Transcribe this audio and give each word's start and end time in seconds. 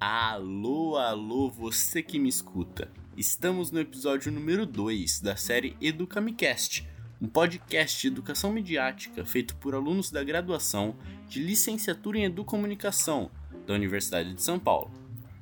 Alô, 0.00 0.96
alô, 0.96 1.50
você 1.50 2.04
que 2.04 2.20
me 2.20 2.28
escuta. 2.28 2.88
Estamos 3.16 3.72
no 3.72 3.80
episódio 3.80 4.30
número 4.30 4.64
2 4.64 5.20
da 5.20 5.34
série 5.34 5.76
EducaMicast, 5.80 6.88
um 7.20 7.26
podcast 7.26 8.00
de 8.00 8.06
educação 8.06 8.52
midiática 8.52 9.24
feito 9.24 9.56
por 9.56 9.74
alunos 9.74 10.12
da 10.12 10.22
graduação 10.22 10.94
de 11.28 11.42
licenciatura 11.42 12.16
em 12.16 12.26
Educomunicação 12.26 13.28
da 13.66 13.74
Universidade 13.74 14.34
de 14.34 14.40
São 14.40 14.56
Paulo, 14.56 14.92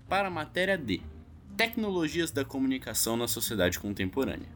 para 0.09 0.29
a 0.29 0.31
matéria 0.31 0.79
de 0.79 1.03
Tecnologias 1.55 2.31
da 2.31 2.43
Comunicação 2.43 3.15
na 3.15 3.29
Sociedade 3.29 3.79
Contemporânea. 3.79 4.56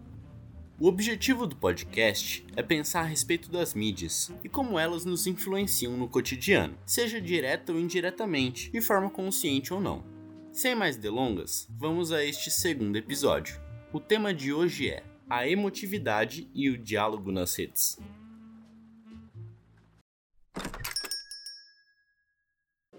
O 0.83 0.87
objetivo 0.87 1.47
do 1.47 1.55
podcast 1.55 2.43
é 2.57 2.63
pensar 2.63 3.01
a 3.01 3.05
respeito 3.05 3.51
das 3.51 3.75
mídias 3.75 4.33
e 4.43 4.49
como 4.49 4.79
elas 4.79 5.05
nos 5.05 5.27
influenciam 5.27 5.95
no 5.95 6.09
cotidiano, 6.09 6.75
seja 6.87 7.21
direta 7.21 7.71
ou 7.71 7.79
indiretamente, 7.79 8.71
de 8.71 8.81
forma 8.81 9.11
consciente 9.11 9.75
ou 9.75 9.79
não. 9.79 10.03
Sem 10.51 10.75
mais 10.75 10.97
delongas, 10.97 11.69
vamos 11.69 12.11
a 12.13 12.25
este 12.25 12.51
segundo 12.51 12.97
episódio. 12.97 13.61
O 13.93 14.01
tema 14.01 14.33
de 14.33 14.55
hoje 14.55 14.89
é 14.89 15.05
a 15.29 15.47
emotividade 15.47 16.51
e 16.55 16.71
o 16.71 16.79
diálogo 16.79 17.31
nas 17.31 17.55
redes. 17.55 17.99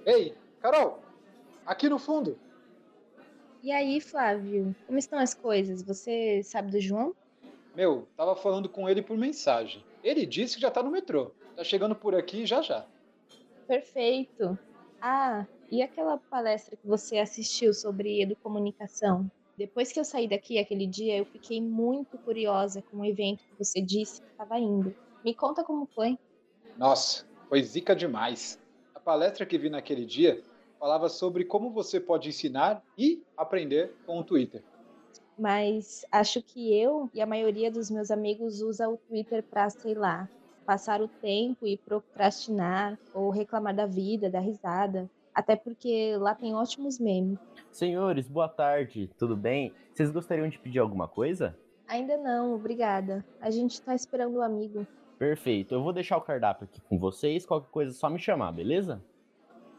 Ei, 0.06 0.36
Carol, 0.62 1.04
aqui 1.66 1.90
no 1.90 1.98
fundo. 1.98 2.38
E 3.64 3.72
aí, 3.72 4.00
Flávio, 4.00 4.76
como 4.86 5.00
estão 5.00 5.18
as 5.18 5.34
coisas? 5.34 5.82
Você 5.82 6.44
sabe 6.44 6.70
do 6.70 6.80
João? 6.80 7.16
Meu, 7.76 8.08
tava 8.18 8.36
falando 8.36 8.68
com 8.68 8.90
ele 8.90 9.02
por 9.02 9.18
mensagem. 9.18 9.84
Ele 10.04 10.26
disse 10.26 10.56
que 10.56 10.62
já 10.62 10.70
tá 10.70 10.84
no 10.84 10.92
metrô. 10.92 11.32
Tá 11.56 11.64
chegando 11.64 11.96
por 11.96 12.14
aqui 12.14 12.46
já 12.46 12.62
já. 12.62 12.86
Perfeito. 13.68 14.58
Ah, 15.02 15.46
e 15.70 15.82
aquela 15.82 16.18
palestra 16.18 16.76
que 16.76 16.86
você 16.86 17.18
assistiu 17.18 17.74
sobre 17.74 18.22
educomunicação? 18.22 19.32
Depois 19.58 19.92
que 19.92 20.00
eu 20.00 20.04
saí 20.04 20.28
daqui 20.28 20.60
aquele 20.60 20.86
dia, 20.86 21.18
eu 21.18 21.26
fiquei 21.26 21.62
muito 21.62 22.18
curiosa 22.18 22.82
com 22.82 22.98
o 22.98 23.06
evento 23.06 23.44
que 23.44 23.58
você 23.58 23.82
disse 23.82 24.22
que 24.22 24.28
estava 24.28 24.60
indo. 24.60 24.94
Me 25.24 25.34
conta 25.34 25.64
como 25.64 25.86
foi. 25.86 26.18
Nossa, 26.78 27.26
foi 27.48 27.62
zica 27.64 27.96
demais. 27.96 28.60
A 28.94 29.00
palestra 29.00 29.46
que 29.46 29.58
vi 29.58 29.70
naquele 29.70 30.06
dia 30.06 30.44
falava 30.80 31.08
sobre 31.08 31.46
como 31.46 31.72
você 31.72 32.00
pode 32.00 32.28
ensinar 32.28 32.84
e 32.98 33.24
aprender 33.38 33.94
com 34.06 34.20
o 34.20 34.24
Twitter 34.24 34.64
mas 35.42 36.06
acho 36.12 36.40
que 36.40 36.72
eu 36.80 37.10
e 37.16 37.20
a 37.20 37.26
maioria 37.26 37.72
dos 37.72 37.90
meus 37.90 38.12
amigos 38.12 38.62
usa 38.62 38.88
o 38.88 38.96
Twitter 38.96 39.42
para, 39.42 39.72
sei 39.72 39.96
lá, 39.96 40.30
passar 40.68 41.02
o 41.02 41.08
tempo 41.08 41.66
e 41.66 41.78
procrastinar 41.78 42.96
ou 43.12 43.32
reclamar 43.32 43.76
da 43.76 43.88
vida, 43.88 44.30
da 44.30 44.40
risada. 44.40 45.10
Até 45.34 45.56
porque 45.56 46.16
lá 46.18 46.36
tem 46.36 46.54
ótimos 46.54 47.00
memes. 47.00 47.40
Senhores, 47.72 48.28
boa 48.28 48.48
tarde, 48.48 49.10
tudo 49.18 49.36
bem? 49.36 49.74
Vocês 49.92 50.12
gostariam 50.12 50.48
de 50.48 50.60
pedir 50.60 50.78
alguma 50.78 51.08
coisa? 51.08 51.58
Ainda 51.88 52.18
não, 52.18 52.54
obrigada. 52.54 53.26
A 53.42 53.50
gente 53.50 53.82
tá 53.82 53.96
esperando 53.96 54.36
o 54.36 54.40
um 54.40 54.44
amigo. 54.44 54.86
Perfeito, 55.18 55.74
eu 55.74 55.82
vou 55.82 55.92
deixar 55.92 56.18
o 56.18 56.22
cardápio 56.22 56.66
aqui 56.66 56.80
com 56.82 57.00
vocês. 57.00 57.48
Qualquer 57.48 57.72
coisa 57.72 57.92
é 57.92 57.96
só 57.96 58.12
me 58.12 58.20
chamar, 58.20 58.52
beleza? 58.52 59.02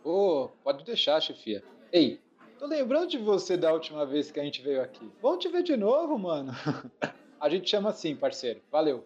Ô, 0.03 0.11
oh, 0.43 0.49
pode 0.65 0.83
deixar, 0.85 1.21
chefia. 1.21 1.63
Ei, 1.93 2.21
Tô 2.63 2.69
lembrando 2.69 3.09
de 3.09 3.19
você 3.19 3.57
da 3.57 3.73
última 3.73 4.07
vez 4.07 4.31
que 4.31 4.39
a 4.39 4.45
gente 4.45 4.63
veio 4.63 4.81
aqui. 4.81 5.11
Vamos 5.21 5.41
te 5.41 5.49
ver 5.49 5.65
de 5.65 5.77
novo, 5.77 6.17
mano. 6.17 6.53
a 7.41 7.49
gente 7.49 7.69
chama 7.69 7.91
assim, 7.91 8.15
parceiro. 8.15 8.63
Valeu. 8.71 9.05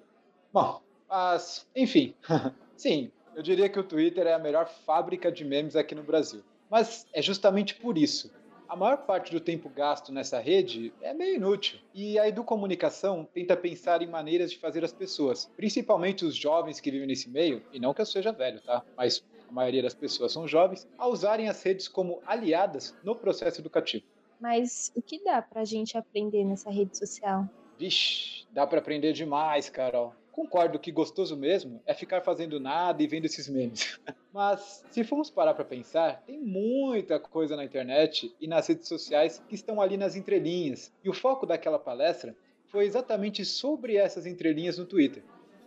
Bom, 0.53 0.83
mas, 1.09 1.67
enfim. 1.75 2.15
Sim, 2.77 3.11
eu 3.35 3.43
diria 3.43 3.71
que 3.71 3.81
o 3.81 3.83
Twitter 3.83 4.27
é 4.27 4.35
a 4.35 4.39
melhor 4.39 4.69
fábrica 4.69 5.33
de 5.33 5.43
memes 5.43 5.75
aqui 5.75 5.95
no 5.95 6.03
Brasil. 6.03 6.43
Mas 6.71 7.07
é 7.15 7.23
justamente 7.23 7.75
por 7.77 7.97
isso. 7.97 8.31
A 8.69 8.77
maior 8.77 9.07
parte 9.07 9.33
do 9.33 9.41
tempo 9.41 9.71
gasto 9.71 10.13
nessa 10.13 10.39
rede 10.39 10.93
é 11.01 11.15
meio 11.15 11.37
inútil. 11.37 11.79
E 11.95 12.19
a 12.19 12.29
Educomunicação 12.29 13.27
tenta 13.33 13.57
pensar 13.57 14.03
em 14.03 14.07
maneiras 14.07 14.51
de 14.51 14.59
fazer 14.59 14.85
as 14.85 14.93
pessoas, 14.93 15.51
principalmente 15.57 16.27
os 16.27 16.37
jovens 16.37 16.79
que 16.79 16.91
vivem 16.91 17.09
nesse 17.09 17.31
meio, 17.31 17.63
e 17.73 17.81
não 17.81 17.95
que 17.95 18.03
eu 18.03 18.07
seja 18.07 18.33
velho, 18.33 18.61
tá? 18.61 18.85
Mas 18.95 19.25
a 19.49 19.53
maioria 19.53 19.83
das 19.83 19.95
pessoas 19.95 20.33
são 20.33 20.47
jovens, 20.47 20.89
a 20.99 21.09
usarem 21.09 21.49
as 21.49 21.63
redes 21.63 21.89
como 21.89 22.21
aliadas 22.27 22.95
no 23.03 23.15
processo 23.15 23.61
educativo. 23.61 24.05
Mas 24.41 24.93
o 24.95 25.01
que 25.01 25.23
dá 25.23 25.41
pra 25.41 25.65
gente 25.65 25.97
aprender 25.97 26.45
nessa 26.45 26.71
rede 26.71 26.97
social? 26.97 27.49
Vixe, 27.79 28.47
dá 28.51 28.67
para 28.67 28.79
aprender 28.79 29.13
demais, 29.13 29.69
Carol. 29.69 30.15
Concordo 30.31 30.79
que 30.79 30.93
gostoso 30.93 31.35
mesmo 31.35 31.81
é 31.87 31.95
ficar 31.95 32.21
fazendo 32.21 32.61
nada 32.61 33.03
e 33.03 33.07
vendo 33.07 33.25
esses 33.25 33.49
memes. 33.49 33.99
Mas 34.33 34.85
se 34.91 35.03
formos 35.03 35.31
parar 35.31 35.55
para 35.55 35.65
pensar, 35.65 36.23
tem 36.27 36.39
muita 36.39 37.19
coisa 37.19 37.57
na 37.57 37.65
internet 37.65 38.35
e 38.39 38.47
nas 38.47 38.67
redes 38.67 38.87
sociais 38.87 39.43
que 39.49 39.55
estão 39.55 39.81
ali 39.81 39.97
nas 39.97 40.15
entrelinhas. 40.15 40.93
E 41.03 41.09
o 41.09 41.15
foco 41.15 41.47
daquela 41.47 41.79
palestra 41.79 42.37
foi 42.67 42.85
exatamente 42.85 43.47
sobre 43.47 43.97
essas 43.97 44.27
entrelinhas 44.27 44.77
no 44.77 44.85
Twitter. 44.85 45.23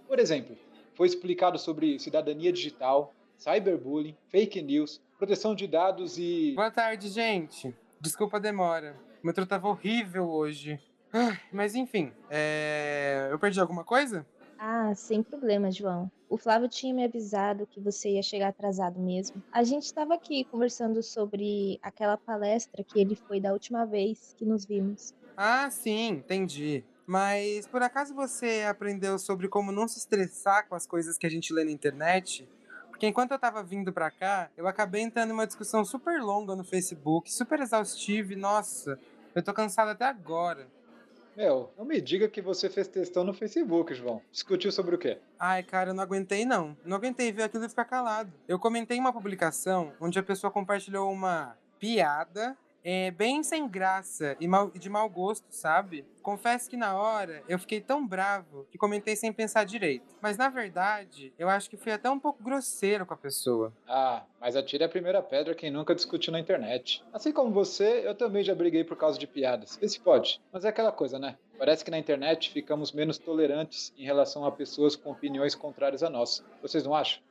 Por 0.08 0.20
exemplo, 0.20 0.56
foi 0.94 1.08
explicado 1.08 1.58
sobre 1.58 1.98
cidadania 1.98 2.52
digital, 2.52 3.12
cyberbullying, 3.40 4.16
fake 4.28 4.62
news, 4.62 5.02
proteção 5.18 5.56
de 5.56 5.66
dados 5.66 6.18
e. 6.18 6.54
Boa 6.56 6.70
tarde, 6.70 7.08
gente. 7.08 7.74
Desculpa 8.00 8.38
a 8.38 8.40
demora. 8.40 8.96
O 9.24 9.28
metrô 9.28 9.46
tava 9.46 9.68
horrível 9.68 10.30
hoje. 10.30 10.80
Mas 11.52 11.74
enfim, 11.74 12.12
é... 12.30 13.30
eu 13.32 13.40
perdi 13.40 13.60
alguma 13.60 13.84
coisa? 13.84 14.26
Ah, 14.58 14.94
sem 14.94 15.24
problema, 15.24 15.72
João. 15.72 16.12
O 16.30 16.38
Flávio 16.38 16.68
tinha 16.68 16.94
me 16.94 17.04
avisado 17.04 17.66
que 17.66 17.80
você 17.80 18.12
ia 18.12 18.22
chegar 18.22 18.50
atrasado 18.50 19.00
mesmo. 19.00 19.42
A 19.52 19.64
gente 19.64 19.84
estava 19.84 20.14
aqui 20.14 20.44
conversando 20.44 21.02
sobre 21.02 21.80
aquela 21.82 22.18
palestra 22.18 22.84
que 22.84 23.00
ele 23.00 23.16
foi 23.16 23.40
da 23.40 23.54
última 23.54 23.86
vez 23.86 24.36
que 24.38 24.46
nos 24.46 24.66
vimos. 24.66 25.14
Ah, 25.36 25.70
sim, 25.72 26.10
entendi. 26.10 26.84
Mas 27.08 27.66
por 27.66 27.82
acaso 27.82 28.14
você 28.14 28.66
aprendeu 28.70 29.18
sobre 29.18 29.48
como 29.48 29.72
não 29.72 29.88
se 29.88 29.98
estressar 29.98 30.68
com 30.68 30.76
as 30.76 30.86
coisas 30.86 31.18
que 31.18 31.26
a 31.26 31.30
gente 31.30 31.52
lê 31.52 31.64
na 31.64 31.72
internet? 31.72 32.48
Porque 33.00 33.08
enquanto 33.08 33.32
eu 33.32 33.40
tava 33.40 33.64
vindo 33.64 33.94
pra 33.94 34.12
cá, 34.12 34.50
eu 34.58 34.68
acabei 34.68 35.02
entrando 35.02 35.30
em 35.30 35.32
uma 35.32 35.48
discussão 35.48 35.86
super 35.86 36.22
longa 36.22 36.54
no 36.54 36.66
Facebook, 36.66 37.32
super 37.32 37.62
exaustiva 37.62 38.34
e, 38.34 38.36
nossa, 38.36 39.00
eu 39.34 39.42
tô 39.42 39.54
cansado 39.54 39.88
até 39.88 40.04
agora. 40.04 40.68
Meu, 41.34 41.72
não 41.78 41.86
me 41.86 42.02
diga 42.02 42.28
que 42.28 42.42
você 42.42 42.70
fez 42.70 42.90
textão 42.90 43.24
no 43.24 43.34
Facebook, 43.34 43.94
João. 43.94 44.22
Discutiu 44.30 44.70
sobre 44.70 44.96
o 44.96 44.98
quê? 44.98 45.18
Ai, 45.40 45.64
cara, 45.64 45.92
eu 45.92 45.94
não 45.94 46.04
aguentei 46.04 46.44
não. 46.44 46.76
Não 46.84 46.98
aguentei 46.98 47.32
ver 47.32 47.44
aquilo 47.44 47.64
e 47.64 47.70
ficar 47.70 47.86
calado. 47.86 48.34
Eu 48.46 48.60
comentei 48.60 49.00
uma 49.00 49.14
publicação 49.14 49.94
onde 50.02 50.20
a 50.20 50.24
pessoa 50.24 50.52
compartilhou 50.52 51.10
uma 51.10 51.56
piada 51.80 52.58
é, 52.84 53.12
bem 53.12 53.44
sem 53.44 53.68
graça 53.68 54.36
e 54.40 54.48
mal, 54.48 54.70
de 54.72 54.90
mau 54.90 55.10
gosto, 55.10 55.46
sabe? 55.50 56.06
Confesso 56.22 56.70
que 56.70 56.78
na 56.78 56.98
hora 56.98 57.44
eu 57.48 57.58
fiquei 57.58 57.82
tão 57.82 58.06
bravo 58.06 58.68
que 58.72 58.78
comentei 58.78 59.16
sem 59.16 59.34
pensar 59.34 59.64
direito. 59.64 60.16
Mas 60.22 60.38
na 60.38 60.50
verdade, 60.50 61.34
eu 61.38 61.50
acho 61.50 61.70
que 61.70 61.78
fui 61.78 61.92
até 61.92 62.10
um 62.10 62.20
pouco 62.20 62.44
grosseiro 62.44 63.06
com 63.06 63.14
a 63.14 63.18
pessoa. 63.18 63.74
Ah, 63.88 64.24
mas 64.40 64.56
atire 64.56 64.84
a 64.84 64.90
primeira 64.90 65.22
pedra 65.22 65.56
quem 65.56 65.72
nunca 65.72 65.96
discutiu 65.96 66.32
na 66.32 66.40
internet. 66.40 67.04
Assim 67.12 67.32
como 67.32 67.52
você, 67.52 68.06
eu 68.06 68.16
também 68.16 68.44
já 68.44 68.54
briguei 68.54 68.84
por 68.84 68.98
causa 68.98 69.18
de 69.18 69.28
piadas. 69.28 69.78
Vê 69.78 69.88
se 69.88 70.00
pode. 70.00 70.42
Mas 70.52 70.66
é 70.66 70.70
aquela 70.70 70.92
coisa, 70.92 71.18
né? 71.18 71.38
Parece 71.58 71.84
que 71.84 71.92
na 71.92 71.98
internet 71.98 72.52
ficamos 72.52 72.92
menos 72.92 73.18
tolerantes 73.18 73.94
em 73.98 74.04
relação 74.04 74.46
a 74.46 74.52
pessoas 74.52 74.96
com 74.96 75.12
opiniões 75.12 75.56
contrárias 75.56 76.04
à 76.04 76.10
nossa. 76.10 76.44
Vocês 76.62 76.84
não 76.84 76.94
acham? 76.94 77.22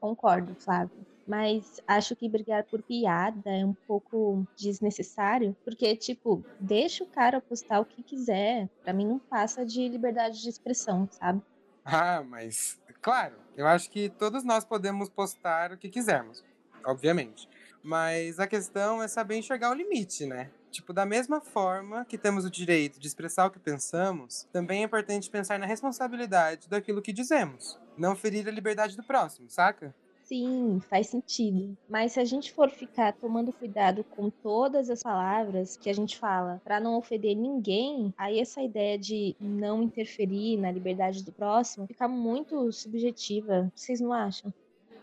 Concordo, 0.00 0.54
Flávio 0.54 1.15
mas 1.26 1.80
acho 1.86 2.14
que 2.14 2.28
brigar 2.28 2.64
por 2.64 2.82
piada 2.82 3.50
é 3.50 3.64
um 3.64 3.74
pouco 3.86 4.46
desnecessário, 4.56 5.56
porque, 5.64 5.96
tipo, 5.96 6.44
deixa 6.60 7.04
o 7.04 7.06
cara 7.08 7.40
postar 7.40 7.80
o 7.80 7.84
que 7.84 8.02
quiser. 8.02 8.68
Para 8.82 8.92
mim 8.92 9.06
não 9.06 9.18
passa 9.18 9.64
de 9.64 9.88
liberdade 9.88 10.40
de 10.40 10.48
expressão, 10.48 11.08
sabe? 11.10 11.42
Ah, 11.84 12.22
mas, 12.22 12.80
claro, 13.00 13.36
eu 13.56 13.66
acho 13.66 13.90
que 13.90 14.08
todos 14.08 14.44
nós 14.44 14.64
podemos 14.64 15.08
postar 15.08 15.72
o 15.72 15.78
que 15.78 15.88
quisermos, 15.88 16.44
obviamente. 16.84 17.48
Mas 17.82 18.40
a 18.40 18.46
questão 18.46 19.02
é 19.02 19.06
saber 19.06 19.36
enxergar 19.36 19.70
o 19.70 19.74
limite, 19.74 20.26
né? 20.26 20.50
Tipo, 20.70 20.92
da 20.92 21.06
mesma 21.06 21.40
forma 21.40 22.04
que 22.04 22.18
temos 22.18 22.44
o 22.44 22.50
direito 22.50 22.98
de 22.98 23.06
expressar 23.06 23.46
o 23.46 23.50
que 23.50 23.58
pensamos, 23.58 24.46
também 24.52 24.82
é 24.82 24.84
importante 24.84 25.30
pensar 25.30 25.58
na 25.58 25.66
responsabilidade 25.66 26.68
daquilo 26.68 27.00
que 27.00 27.12
dizemos. 27.12 27.78
Não 27.96 28.16
ferir 28.16 28.46
a 28.48 28.50
liberdade 28.50 28.96
do 28.96 29.02
próximo, 29.02 29.48
saca? 29.48 29.94
Sim, 30.26 30.80
faz 30.80 31.06
sentido. 31.06 31.78
Mas 31.88 32.12
se 32.12 32.20
a 32.20 32.24
gente 32.24 32.52
for 32.52 32.68
ficar 32.68 33.12
tomando 33.12 33.52
cuidado 33.52 34.02
com 34.02 34.28
todas 34.28 34.90
as 34.90 35.00
palavras 35.00 35.76
que 35.76 35.88
a 35.88 35.92
gente 35.92 36.18
fala 36.18 36.60
para 36.64 36.80
não 36.80 36.96
ofender 36.98 37.36
ninguém, 37.36 38.12
aí 38.18 38.40
essa 38.40 38.60
ideia 38.60 38.98
de 38.98 39.36
não 39.38 39.84
interferir 39.84 40.56
na 40.56 40.72
liberdade 40.72 41.24
do 41.24 41.32
próximo 41.32 41.86
fica 41.86 42.08
muito 42.08 42.72
subjetiva. 42.72 43.70
Vocês 43.74 44.00
não 44.00 44.12
acham? 44.12 44.52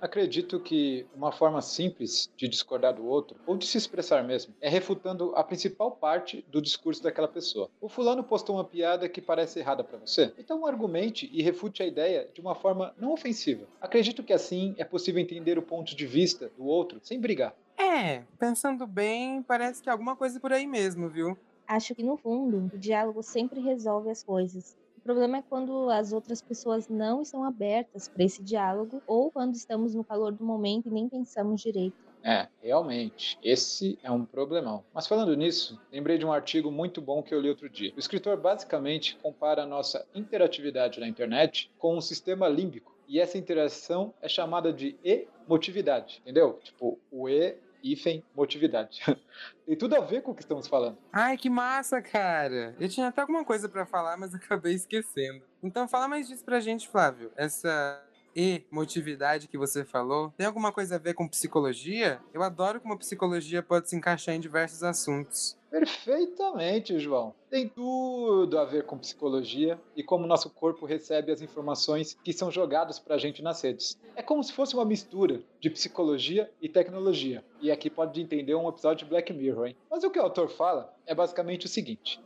Acredito 0.04 0.60
que 0.60 1.06
uma 1.16 1.32
forma 1.32 1.62
simples 1.62 2.30
de 2.36 2.46
discordar 2.50 2.94
do 2.94 3.06
outro, 3.06 3.38
ou 3.48 3.56
de 3.56 3.66
se 3.66 3.78
expressar 3.78 4.22
mesmo, 4.22 4.54
é 4.60 4.68
refutando 4.68 5.34
a 5.34 5.42
principal 5.46 5.92
parte 5.92 6.44
do 6.50 6.62
discurso 6.62 7.02
daquela 7.02 7.28
pessoa. 7.30 7.70
O 7.80 7.88
fulano 7.88 8.22
postou 8.22 8.58
uma 8.58 8.66
piada 8.66 9.08
que 9.08 9.22
parece 9.22 9.60
errada 9.60 9.82
para 9.82 9.98
você, 9.98 10.34
então 10.38 10.68
argumente 10.68 11.30
e 11.32 11.42
refute 11.42 11.82
a 11.82 11.88
ideia 11.88 12.28
de 12.34 12.42
uma 12.42 12.54
forma 12.54 12.94
não 12.98 13.14
ofensiva. 13.14 13.66
Acredito 13.80 14.24
que 14.24 14.34
assim 14.34 14.76
é 14.78 14.84
possível 14.84 15.22
entender 15.22 15.58
o 15.58 15.62
ponto 15.62 15.96
de 15.96 16.06
vista 16.06 16.52
do 16.58 16.66
outro 16.66 17.00
sem 17.02 17.18
brigar. 17.18 17.56
É, 17.78 18.24
pensando 18.38 18.86
bem, 18.86 19.42
parece 19.42 19.82
que 19.82 19.88
é 19.88 19.92
alguma 19.94 20.18
coisa 20.18 20.38
por 20.38 20.52
aí 20.52 20.68
mesmo, 20.68 21.08
viu? 21.08 21.38
Acho 21.66 21.96
que 21.96 22.04
no 22.04 22.18
fundo, 22.18 22.70
o 22.74 22.78
diálogo 22.78 23.24
sempre 23.24 23.62
resolve 23.62 24.10
as 24.10 24.22
coisas. 24.22 24.76
Problema 25.04 25.38
é 25.38 25.42
quando 25.42 25.90
as 25.90 26.14
outras 26.14 26.42
pessoas 26.42 26.88
não 26.88 27.22
estão 27.22 27.44
abertas 27.44 28.08
para 28.08 28.24
esse 28.24 28.42
diálogo 28.42 29.02
ou 29.06 29.30
quando 29.30 29.54
estamos 29.54 29.94
no 29.94 30.04
calor 30.04 30.32
do 30.32 30.46
momento 30.46 30.88
e 30.88 30.92
nem 30.92 31.10
pensamos 31.10 31.62
direito. 31.62 31.98
É, 32.24 32.48
realmente, 32.62 33.38
esse 33.44 34.00
é 34.02 34.10
um 34.10 34.24
problemão. 34.24 34.82
Mas 34.94 35.06
falando 35.06 35.36
nisso, 35.36 35.78
lembrei 35.92 36.18
de 36.18 36.26
um 36.26 36.32
artigo 36.32 36.72
muito 36.72 37.02
bom 37.02 37.22
que 37.22 37.36
eu 37.36 37.42
li 37.42 37.50
outro 37.50 37.70
dia. 37.70 37.92
O 37.98 38.00
escritor 38.00 38.38
basicamente 38.38 39.18
compara 39.22 39.64
a 39.64 39.68
nossa 39.68 40.08
interatividade 40.16 41.02
na 41.02 41.08
internet 41.08 41.70
com 41.78 41.98
um 41.98 42.02
sistema 42.02 42.48
límbico. 42.48 42.96
E 43.06 43.20
essa 43.20 43.38
interação 43.38 44.14
é 44.22 44.30
chamada 44.30 44.72
de 44.72 44.96
emotividade, 45.04 46.22
entendeu? 46.22 46.60
Tipo, 46.64 46.98
o 47.12 47.28
E 47.28 47.58
hífen 47.84 48.24
motividade. 48.36 49.02
Tem 49.66 49.76
tudo 49.76 49.96
a 49.96 50.00
ver 50.00 50.22
com 50.22 50.32
o 50.32 50.36
que 50.36 50.42
estamos 50.42 50.68
falando. 50.68 50.98
Ai, 51.12 51.38
que 51.38 51.50
massa, 51.50 52.02
cara! 52.02 52.76
Eu 52.80 52.88
tinha 52.88 53.08
até 53.08 53.22
alguma 53.22 53.44
coisa 53.44 53.68
para 53.68 53.86
falar, 53.86 54.18
mas 54.18 54.34
acabei 54.36 54.74
esquecendo. 54.74 55.44
Então 55.62 55.88
fala 55.88 56.08
mais 56.08 56.28
disso 56.28 56.44
pra 56.44 56.60
gente, 56.60 56.88
Flávio. 56.88 57.32
Essa 57.36 58.02
emotividade 58.36 59.48
que 59.48 59.58
você 59.58 59.86
falou, 59.86 60.34
tem 60.36 60.48
alguma 60.48 60.72
coisa 60.72 60.96
a 60.96 61.00
ver 61.00 61.14
com 61.14 61.28
psicologia? 61.28 62.20
Eu 62.34 62.42
adoro 62.42 62.82
como 62.82 62.94
a 62.94 62.98
psicologia 62.98 63.62
pode 63.62 63.90
se 63.90 63.96
encaixar 63.96 64.34
em 64.36 64.40
diversos 64.40 64.84
assuntos. 64.84 65.56
Perfeitamente, 65.74 67.00
João. 67.00 67.34
Tem 67.50 67.68
tudo 67.68 68.60
a 68.60 68.64
ver 68.64 68.86
com 68.86 68.96
psicologia 68.96 69.82
e 69.96 70.04
como 70.04 70.28
nosso 70.28 70.48
corpo 70.52 70.86
recebe 70.86 71.32
as 71.32 71.42
informações 71.42 72.16
que 72.24 72.32
são 72.32 72.52
jogadas 72.52 73.00
para 73.00 73.16
a 73.16 73.18
gente 73.18 73.42
nas 73.42 73.60
redes. 73.60 74.00
É 74.16 74.22
como 74.22 74.44
se 74.44 74.54
fosse 74.54 74.76
uma 74.76 74.86
mistura 74.86 75.42
de 75.60 75.72
psicologia 75.72 76.48
e 76.62 76.70
tecnologia. 76.70 77.44
E 77.60 77.72
aqui 77.72 77.90
pode 77.90 78.22
entender 78.22 78.54
um 78.54 78.70
episódio 78.70 79.04
de 79.04 79.10
Black 79.10 79.34
Mirror, 79.34 79.66
hein? 79.66 79.78
Mas 79.90 80.04
o 80.04 80.12
que 80.12 80.20
o 80.20 80.22
autor 80.22 80.48
fala 80.48 80.96
é 81.08 81.16
basicamente 81.16 81.66
o 81.66 81.70
seguinte: 81.70 82.22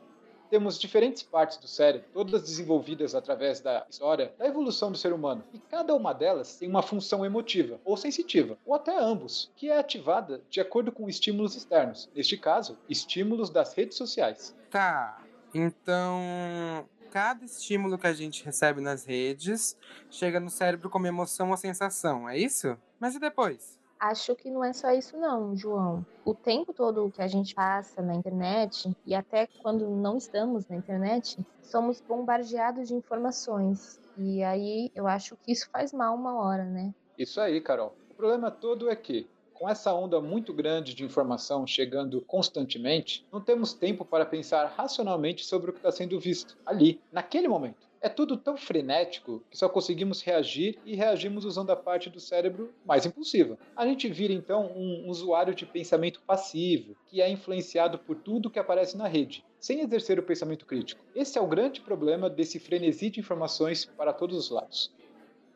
temos 0.49 0.79
diferentes 0.79 1.23
partes 1.23 1.57
do 1.57 1.67
cérebro, 1.67 2.07
todas 2.13 2.41
desenvolvidas 2.41 3.15
através 3.15 3.59
da 3.59 3.85
história 3.89 4.33
da 4.38 4.47
evolução 4.47 4.91
do 4.91 4.97
ser 4.97 5.13
humano, 5.13 5.44
e 5.53 5.59
cada 5.59 5.94
uma 5.94 6.13
delas 6.13 6.55
tem 6.55 6.69
uma 6.69 6.81
função 6.81 7.25
emotiva 7.25 7.79
ou 7.83 7.97
sensitiva, 7.97 8.57
ou 8.65 8.73
até 8.73 8.97
ambos, 8.97 9.51
que 9.55 9.69
é 9.69 9.77
ativada 9.77 10.41
de 10.49 10.59
acordo 10.59 10.91
com 10.91 11.09
estímulos 11.09 11.55
externos, 11.55 12.09
neste 12.15 12.38
caso, 12.38 12.77
estímulos 12.89 13.49
das 13.49 13.73
redes 13.73 13.97
sociais. 13.97 14.55
Tá, 14.69 15.21
então 15.53 16.88
cada 17.11 17.45
estímulo 17.45 17.97
que 17.97 18.05
a 18.05 18.13
gente 18.13 18.44
recebe 18.44 18.81
nas 18.81 19.05
redes 19.05 19.77
chega 20.09 20.39
no 20.39 20.49
cérebro 20.49 20.89
como 20.89 21.07
emoção 21.07 21.51
ou 21.51 21.57
sensação, 21.57 22.29
é 22.29 22.38
isso? 22.38 22.77
Mas 22.99 23.15
e 23.15 23.19
depois? 23.19 23.76
Acho 23.99 24.35
que 24.35 24.49
não 24.49 24.63
é 24.63 24.73
só 24.73 24.91
isso 24.91 25.17
não, 25.17 25.55
João. 25.55 26.05
O 26.23 26.33
tempo 26.35 26.73
todo 26.73 27.11
que 27.11 27.21
a 27.21 27.27
gente 27.27 27.55
passa 27.55 28.01
na 28.01 28.13
internet 28.13 28.91
e 29.05 29.15
até 29.15 29.47
quando 29.61 29.89
não 29.89 30.17
estamos 30.17 30.67
na 30.67 30.75
internet, 30.75 31.38
somos 31.61 32.01
bombardeados 32.01 32.89
de 32.89 32.94
informações. 32.94 33.99
E 34.17 34.44
aí 34.44 34.91
eu 34.94 35.07
acho 35.07 35.35
que 35.38 35.51
isso 35.51 35.67
faz 35.71 35.91
mal 35.94 36.15
uma 36.15 36.39
hora, 36.39 36.65
né? 36.65 36.94
Isso 37.17 37.41
aí, 37.41 37.59
Carol. 37.59 37.95
O 38.09 38.13
problema 38.13 38.51
todo 38.51 38.89
é 38.89 38.95
que 38.95 39.27
com 39.57 39.67
essa 39.67 39.91
onda 39.94 40.21
muito 40.21 40.53
grande 40.53 40.94
de 40.94 41.03
informação 41.03 41.65
chegando 41.65 42.21
constantemente, 42.21 43.25
não 43.31 43.41
temos 43.41 43.73
tempo 43.73 44.05
para 44.05 44.25
pensar 44.25 44.67
racionalmente 44.67 45.44
sobre 45.44 45.71
o 45.71 45.73
que 45.73 45.79
está 45.79 45.91
sendo 45.91 46.19
visto 46.19 46.55
ali, 46.65 47.01
naquele 47.11 47.47
momento. 47.47 47.87
É 47.99 48.09
tudo 48.09 48.38
tão 48.38 48.55
frenético 48.55 49.44
que 49.49 49.57
só 49.57 49.67
conseguimos 49.67 50.21
reagir 50.21 50.79
e 50.85 50.95
reagimos 50.95 51.45
usando 51.45 51.71
a 51.71 51.75
parte 51.75 52.09
do 52.09 52.19
cérebro 52.19 52.73
mais 52.85 53.05
impulsiva. 53.05 53.57
A 53.75 53.85
gente 53.85 54.07
vira 54.07 54.33
então 54.33 54.71
um 54.75 55.09
usuário 55.09 55.55
de 55.55 55.65
pensamento 55.65 56.21
passivo, 56.21 56.95
que 57.07 57.21
é 57.21 57.29
influenciado 57.29 57.97
por 57.97 58.15
tudo 58.15 58.49
que 58.49 58.59
aparece 58.59 58.95
na 58.95 59.07
rede, 59.07 59.44
sem 59.59 59.81
exercer 59.81 60.19
o 60.19 60.23
pensamento 60.23 60.65
crítico. 60.65 61.03
Esse 61.15 61.38
é 61.38 61.41
o 61.41 61.47
grande 61.47 61.81
problema 61.81 62.29
desse 62.29 62.59
frenesi 62.59 63.09
de 63.09 63.19
informações 63.19 63.85
para 63.85 64.13
todos 64.13 64.38
os 64.38 64.49
lados. 64.49 64.94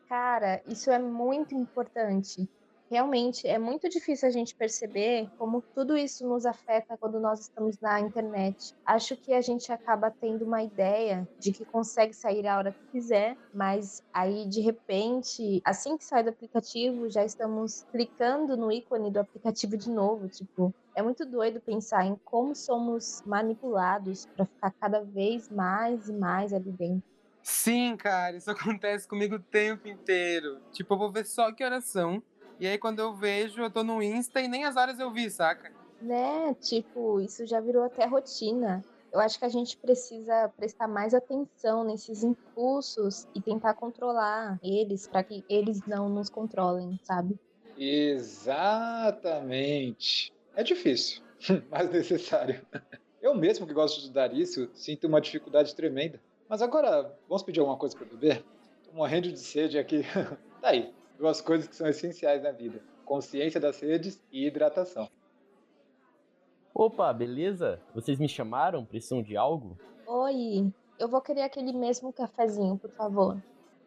Cara, 0.08 0.60
isso 0.66 0.90
é 0.90 0.98
muito 0.98 1.54
importante 1.54 2.48
realmente 2.92 3.48
é 3.48 3.58
muito 3.58 3.88
difícil 3.88 4.28
a 4.28 4.30
gente 4.30 4.54
perceber 4.54 5.26
como 5.38 5.62
tudo 5.74 5.96
isso 5.96 6.28
nos 6.28 6.44
afeta 6.44 6.94
quando 6.98 7.18
nós 7.18 7.40
estamos 7.40 7.80
na 7.80 7.98
internet. 7.98 8.74
Acho 8.84 9.16
que 9.16 9.32
a 9.32 9.40
gente 9.40 9.72
acaba 9.72 10.10
tendo 10.10 10.44
uma 10.44 10.62
ideia 10.62 11.26
de 11.38 11.52
que 11.52 11.64
consegue 11.64 12.12
sair 12.12 12.46
a 12.46 12.58
hora 12.58 12.70
que 12.70 12.92
quiser, 12.92 13.34
mas 13.54 14.02
aí 14.12 14.46
de 14.46 14.60
repente, 14.60 15.62
assim 15.64 15.96
que 15.96 16.04
sai 16.04 16.22
do 16.22 16.28
aplicativo, 16.28 17.08
já 17.08 17.24
estamos 17.24 17.86
clicando 17.90 18.58
no 18.58 18.70
ícone 18.70 19.10
do 19.10 19.20
aplicativo 19.20 19.74
de 19.74 19.88
novo, 19.88 20.28
tipo, 20.28 20.74
é 20.94 21.00
muito 21.00 21.24
doido 21.24 21.62
pensar 21.62 22.04
em 22.04 22.14
como 22.22 22.54
somos 22.54 23.22
manipulados 23.24 24.26
para 24.26 24.44
ficar 24.44 24.70
cada 24.72 25.00
vez 25.00 25.48
mais 25.48 26.10
e 26.10 26.12
mais 26.12 26.52
ali 26.52 26.70
dentro. 26.72 27.10
Sim, 27.42 27.96
cara, 27.96 28.36
isso 28.36 28.50
acontece 28.52 29.08
comigo 29.08 29.36
o 29.36 29.42
tempo 29.42 29.88
inteiro. 29.88 30.60
Tipo, 30.72 30.92
eu 30.92 30.98
vou 30.98 31.10
ver 31.10 31.24
só 31.24 31.50
que 31.50 31.64
oração 31.64 32.22
e 32.58 32.66
aí 32.66 32.78
quando 32.78 32.98
eu 33.00 33.14
vejo, 33.14 33.60
eu 33.60 33.70
tô 33.70 33.82
no 33.82 34.02
Insta 34.02 34.40
e 34.40 34.48
nem 34.48 34.64
as 34.64 34.76
horas 34.76 34.98
eu 34.98 35.10
vi, 35.10 35.30
saca? 35.30 35.72
Né? 36.00 36.54
Tipo, 36.60 37.20
isso 37.20 37.46
já 37.46 37.60
virou 37.60 37.84
até 37.84 38.04
rotina. 38.06 38.84
Eu 39.12 39.20
acho 39.20 39.38
que 39.38 39.44
a 39.44 39.48
gente 39.48 39.76
precisa 39.76 40.48
prestar 40.56 40.88
mais 40.88 41.12
atenção 41.12 41.84
nesses 41.84 42.22
impulsos 42.22 43.28
e 43.34 43.42
tentar 43.42 43.74
controlar 43.74 44.58
eles 44.62 45.06
para 45.06 45.22
que 45.22 45.44
eles 45.48 45.86
não 45.86 46.08
nos 46.08 46.30
controlem, 46.30 46.98
sabe? 47.02 47.38
Exatamente. 47.76 49.22
É 50.56 50.62
difícil, 50.62 51.22
mas 51.70 51.90
necessário. 51.90 52.64
Eu 53.20 53.34
mesmo 53.34 53.66
que 53.66 53.74
gosto 53.74 53.96
de 53.96 54.00
estudar 54.02 54.32
isso, 54.32 54.70
sinto 54.74 55.06
uma 55.06 55.20
dificuldade 55.20 55.74
tremenda. 55.76 56.18
Mas 56.48 56.62
agora, 56.62 57.14
vamos 57.28 57.42
pedir 57.44 57.60
alguma 57.60 57.78
coisa 57.78 57.96
para 57.96 58.06
beber? 58.06 58.44
Tô 58.84 58.92
morrendo 58.96 59.30
de 59.30 59.38
sede 59.38 59.78
aqui. 59.78 60.02
tá 60.60 60.68
aí 60.70 60.92
duas 61.18 61.40
coisas 61.40 61.68
que 61.68 61.76
são 61.76 61.88
essenciais 61.88 62.42
na 62.42 62.50
vida: 62.50 62.80
consciência 63.04 63.60
das 63.60 63.80
redes 63.80 64.22
e 64.30 64.46
hidratação. 64.46 65.08
Opa, 66.74 67.12
beleza? 67.12 67.80
Vocês 67.94 68.18
me 68.18 68.28
chamaram? 68.28 68.84
Precisam 68.84 69.22
de 69.22 69.36
algo? 69.36 69.78
Oi, 70.06 70.72
eu 70.98 71.08
vou 71.08 71.20
querer 71.20 71.42
aquele 71.42 71.72
mesmo 71.72 72.12
cafezinho, 72.12 72.78
por 72.78 72.90
favor. 72.90 73.36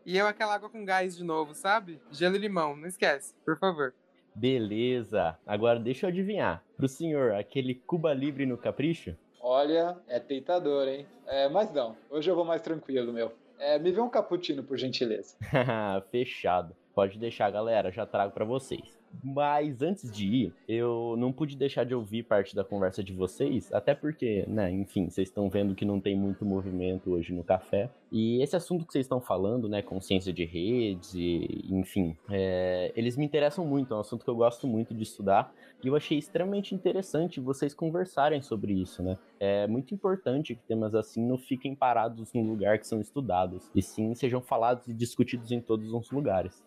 E 0.06 0.18
eu 0.18 0.27
aquela 0.27 0.54
água 0.54 0.69
com 0.69 0.86
gás 0.86 1.18
de 1.18 1.24
novo, 1.24 1.56
sabe? 1.56 2.00
Gelo 2.12 2.36
e 2.36 2.39
limão, 2.39 2.75
não 2.75 2.88
esquece, 2.88 3.33
por 3.44 3.57
favor. 3.57 3.94
Beleza. 4.36 5.36
Agora 5.48 5.79
deixa 5.79 6.05
eu 6.05 6.10
adivinhar. 6.10 6.63
Pro 6.77 6.88
senhor, 6.88 7.34
aquele 7.34 7.74
Cuba 7.74 8.13
Libre 8.13 8.46
no 8.46 8.58
Capricho? 8.58 9.15
Olha, 9.39 9.98
é 10.08 10.20
tentador, 10.20 10.88
hein? 10.88 11.08
É, 11.25 11.50
mas 11.50 11.72
não, 11.72 11.96
hoje 12.10 12.29
eu 12.29 12.36
vou 12.36 12.46
mais 12.46 12.62
tranquilo, 12.62 13.13
meu. 13.13 13.32
É, 13.58 13.79
me 13.79 13.91
vê 13.91 14.01
um 14.01 14.10
cappuccino, 14.10 14.62
por 14.62 14.77
gentileza. 14.77 15.36
Fechado. 16.12 16.75
Pode 16.95 17.19
deixar, 17.19 17.51
galera, 17.51 17.91
já 17.91 18.05
trago 18.05 18.31
para 18.31 18.45
vocês. 18.45 18.97
Mas 19.21 19.81
antes 19.81 20.09
de 20.09 20.25
ir, 20.25 20.53
eu 20.65 21.15
não 21.17 21.31
pude 21.31 21.57
deixar 21.57 21.83
de 21.83 21.93
ouvir 21.93 22.23
parte 22.23 22.55
da 22.55 22.63
conversa 22.63 23.03
de 23.03 23.11
vocês, 23.11 23.71
até 23.73 23.93
porque, 23.93 24.45
né, 24.47 24.71
enfim, 24.71 25.09
vocês 25.09 25.27
estão 25.27 25.49
vendo 25.49 25.75
que 25.75 25.83
não 25.83 25.99
tem 25.99 26.15
muito 26.15 26.45
movimento 26.45 27.11
hoje 27.11 27.33
no 27.33 27.43
café. 27.43 27.89
E 28.17 28.41
esse 28.41 28.55
assunto 28.55 28.86
que 28.86 28.93
vocês 28.93 29.03
estão 29.03 29.19
falando, 29.19 29.67
né, 29.67 29.81
consciência 29.81 30.31
de 30.31 30.45
redes, 30.45 31.13
e, 31.13 31.65
enfim, 31.69 32.15
é, 32.29 32.93
eles 32.95 33.17
me 33.17 33.25
interessam 33.25 33.65
muito, 33.65 33.93
é 33.93 33.98
um 33.98 34.00
assunto 34.00 34.24
que 34.24 34.29
eu 34.29 34.38
gosto 34.38 34.65
muito 34.65 34.93
de 34.93 35.03
estudar. 35.03 35.53
E 35.84 35.88
eu 35.89 35.98
achei 35.98 36.17
extremamente 36.17 36.74
interessante 36.74 37.41
vocês 37.41 37.74
conversarem 37.74 38.41
sobre 38.41 38.72
isso, 38.72 39.03
né? 39.03 39.17
É 39.38 39.67
muito 39.67 39.93
importante 39.93 40.55
que 40.55 40.62
temas 40.63 40.95
assim 40.95 41.22
não 41.27 41.38
fiquem 41.38 41.75
parados 41.75 42.31
num 42.31 42.48
lugar 42.48 42.79
que 42.79 42.88
são 42.88 43.01
estudados, 43.01 43.69
e 43.75 43.81
sim 43.81 44.15
sejam 44.15 44.39
falados 44.39 44.88
e 44.88 44.93
discutidos 44.93 45.51
em 45.51 45.60
todos 45.60 45.91
os 45.91 46.10
lugares. 46.10 46.63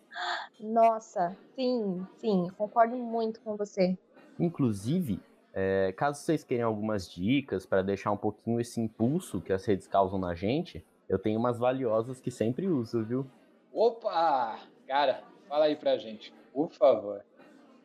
Nossa, 0.59 1.35
sim, 1.55 2.05
sim, 2.19 2.47
concordo 2.59 2.95
muito 2.95 3.41
com 3.41 3.57
você. 3.57 3.97
Inclusive, 4.39 5.19
é, 5.51 5.91
caso 5.93 6.21
vocês 6.21 6.43
queiram 6.43 6.67
algumas 6.67 7.11
dicas 7.11 7.65
para 7.65 7.81
deixar 7.81 8.11
um 8.11 8.17
pouquinho 8.17 8.61
esse 8.61 8.79
impulso 8.79 9.41
que 9.41 9.51
as 9.51 9.65
redes 9.65 9.87
causam 9.87 10.19
na 10.19 10.35
gente, 10.35 10.85
eu 11.09 11.17
tenho 11.17 11.39
umas 11.39 11.57
valiosas 11.57 12.21
que 12.21 12.29
sempre 12.29 12.67
uso, 12.67 13.03
viu? 13.03 13.25
Opa! 13.73 14.59
Cara, 14.87 15.23
fala 15.47 15.65
aí 15.65 15.75
pra 15.75 15.97
gente, 15.97 16.31
por 16.53 16.71
favor. 16.71 17.25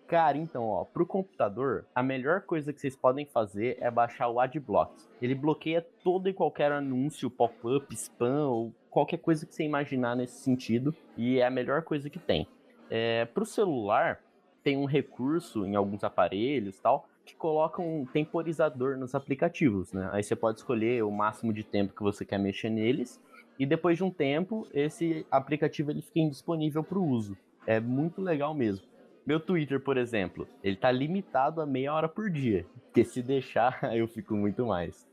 Cara, 0.06 0.36
então, 0.36 0.68
ó, 0.68 0.84
pro 0.84 1.06
computador, 1.06 1.86
a 1.94 2.02
melhor 2.02 2.42
coisa 2.42 2.72
que 2.72 2.80
vocês 2.80 2.94
podem 2.94 3.24
fazer 3.24 3.78
é 3.80 3.90
baixar 3.90 4.28
o 4.28 4.38
Adblock. 4.38 4.92
Ele 5.20 5.34
bloqueia 5.34 5.80
todo 6.02 6.28
e 6.28 6.34
qualquer 6.34 6.70
anúncio, 6.70 7.30
pop-up, 7.30 7.92
spam 7.94 8.48
ou 8.48 8.72
qualquer 8.90 9.16
coisa 9.16 9.46
que 9.46 9.54
você 9.54 9.64
imaginar 9.64 10.14
nesse 10.14 10.42
sentido, 10.42 10.94
e 11.16 11.38
é 11.38 11.46
a 11.46 11.50
melhor 11.50 11.82
coisa 11.82 12.10
que 12.10 12.18
tem. 12.18 12.46
É, 12.90 13.24
para 13.24 13.42
o 13.42 13.46
celular, 13.46 14.22
tem 14.62 14.76
um 14.76 14.84
recurso 14.84 15.64
em 15.64 15.74
alguns 15.74 16.04
aparelhos 16.04 16.78
tal 16.78 17.08
que 17.24 17.34
colocam 17.34 18.00
um 18.00 18.04
temporizador 18.04 18.96
nos 18.96 19.14
aplicativos, 19.14 19.92
né? 19.92 20.08
Aí 20.12 20.22
você 20.22 20.36
pode 20.36 20.58
escolher 20.58 21.02
o 21.02 21.10
máximo 21.10 21.52
de 21.52 21.64
tempo 21.64 21.94
que 21.94 22.02
você 22.02 22.24
quer 22.24 22.38
mexer 22.38 22.70
neles 22.70 23.20
e 23.58 23.64
depois 23.64 23.96
de 23.96 24.04
um 24.04 24.10
tempo 24.10 24.66
esse 24.74 25.26
aplicativo 25.30 25.90
ele 25.90 26.02
fica 26.02 26.20
indisponível 26.20 26.82
para 26.82 26.98
o 26.98 27.06
uso. 27.06 27.36
É 27.66 27.80
muito 27.80 28.20
legal 28.20 28.54
mesmo. 28.54 28.86
Meu 29.26 29.40
Twitter, 29.40 29.80
por 29.80 29.96
exemplo, 29.96 30.46
ele 30.62 30.76
tá 30.76 30.90
limitado 30.92 31.62
a 31.62 31.66
meia 31.66 31.94
hora 31.94 32.08
por 32.08 32.28
dia, 32.28 32.66
porque 32.84 33.04
se 33.04 33.22
deixar 33.22 33.78
eu 33.96 34.06
fico 34.06 34.34
muito 34.34 34.66
mais. 34.66 35.06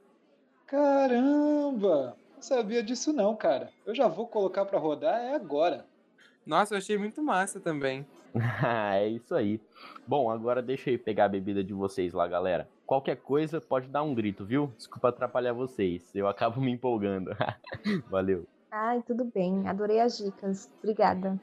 Caramba! 0.68 2.18
Não 2.36 2.41
sabia 2.41 2.82
disso 2.82 3.13
não, 3.13 3.36
cara. 3.36 3.70
Eu 3.86 3.94
já 3.94 4.08
vou 4.08 4.27
colocar 4.27 4.65
para 4.65 4.80
rodar 4.80 5.22
é 5.22 5.36
agora. 5.36 5.86
Nossa, 6.45 6.74
eu 6.74 6.77
achei 6.79 6.98
muito 6.98 7.21
massa 7.24 7.60
também. 7.60 8.05
é 8.95 9.07
isso 9.07 9.36
aí. 9.36 9.60
Bom, 10.07 10.29
agora 10.29 10.62
deixa 10.62 10.89
eu 10.89 11.00
pegar 11.00 11.25
a 11.25 11.29
bebida 11.29 11.63
de 11.63 11.74
vocês 11.74 12.13
lá, 12.13 12.27
galera. 12.27 12.67
Qualquer 12.86 13.17
coisa 13.17 13.62
pode 13.62 13.88
dar 13.88 14.03
um 14.03 14.13
grito, 14.13 14.43
viu? 14.43 14.71
Desculpa 14.75 15.10
atrapalhar 15.10 15.53
vocês. 15.53 16.10
Eu 16.13 16.27
acabo 16.27 16.60
me 16.60 16.71
empolgando. 16.71 17.31
Valeu. 18.10 18.45
Ai, 18.71 19.01
tudo 19.05 19.25
bem. 19.25 19.67
Adorei 19.67 20.00
as 20.00 20.17
dicas. 20.17 20.69
Obrigada. 20.79 21.39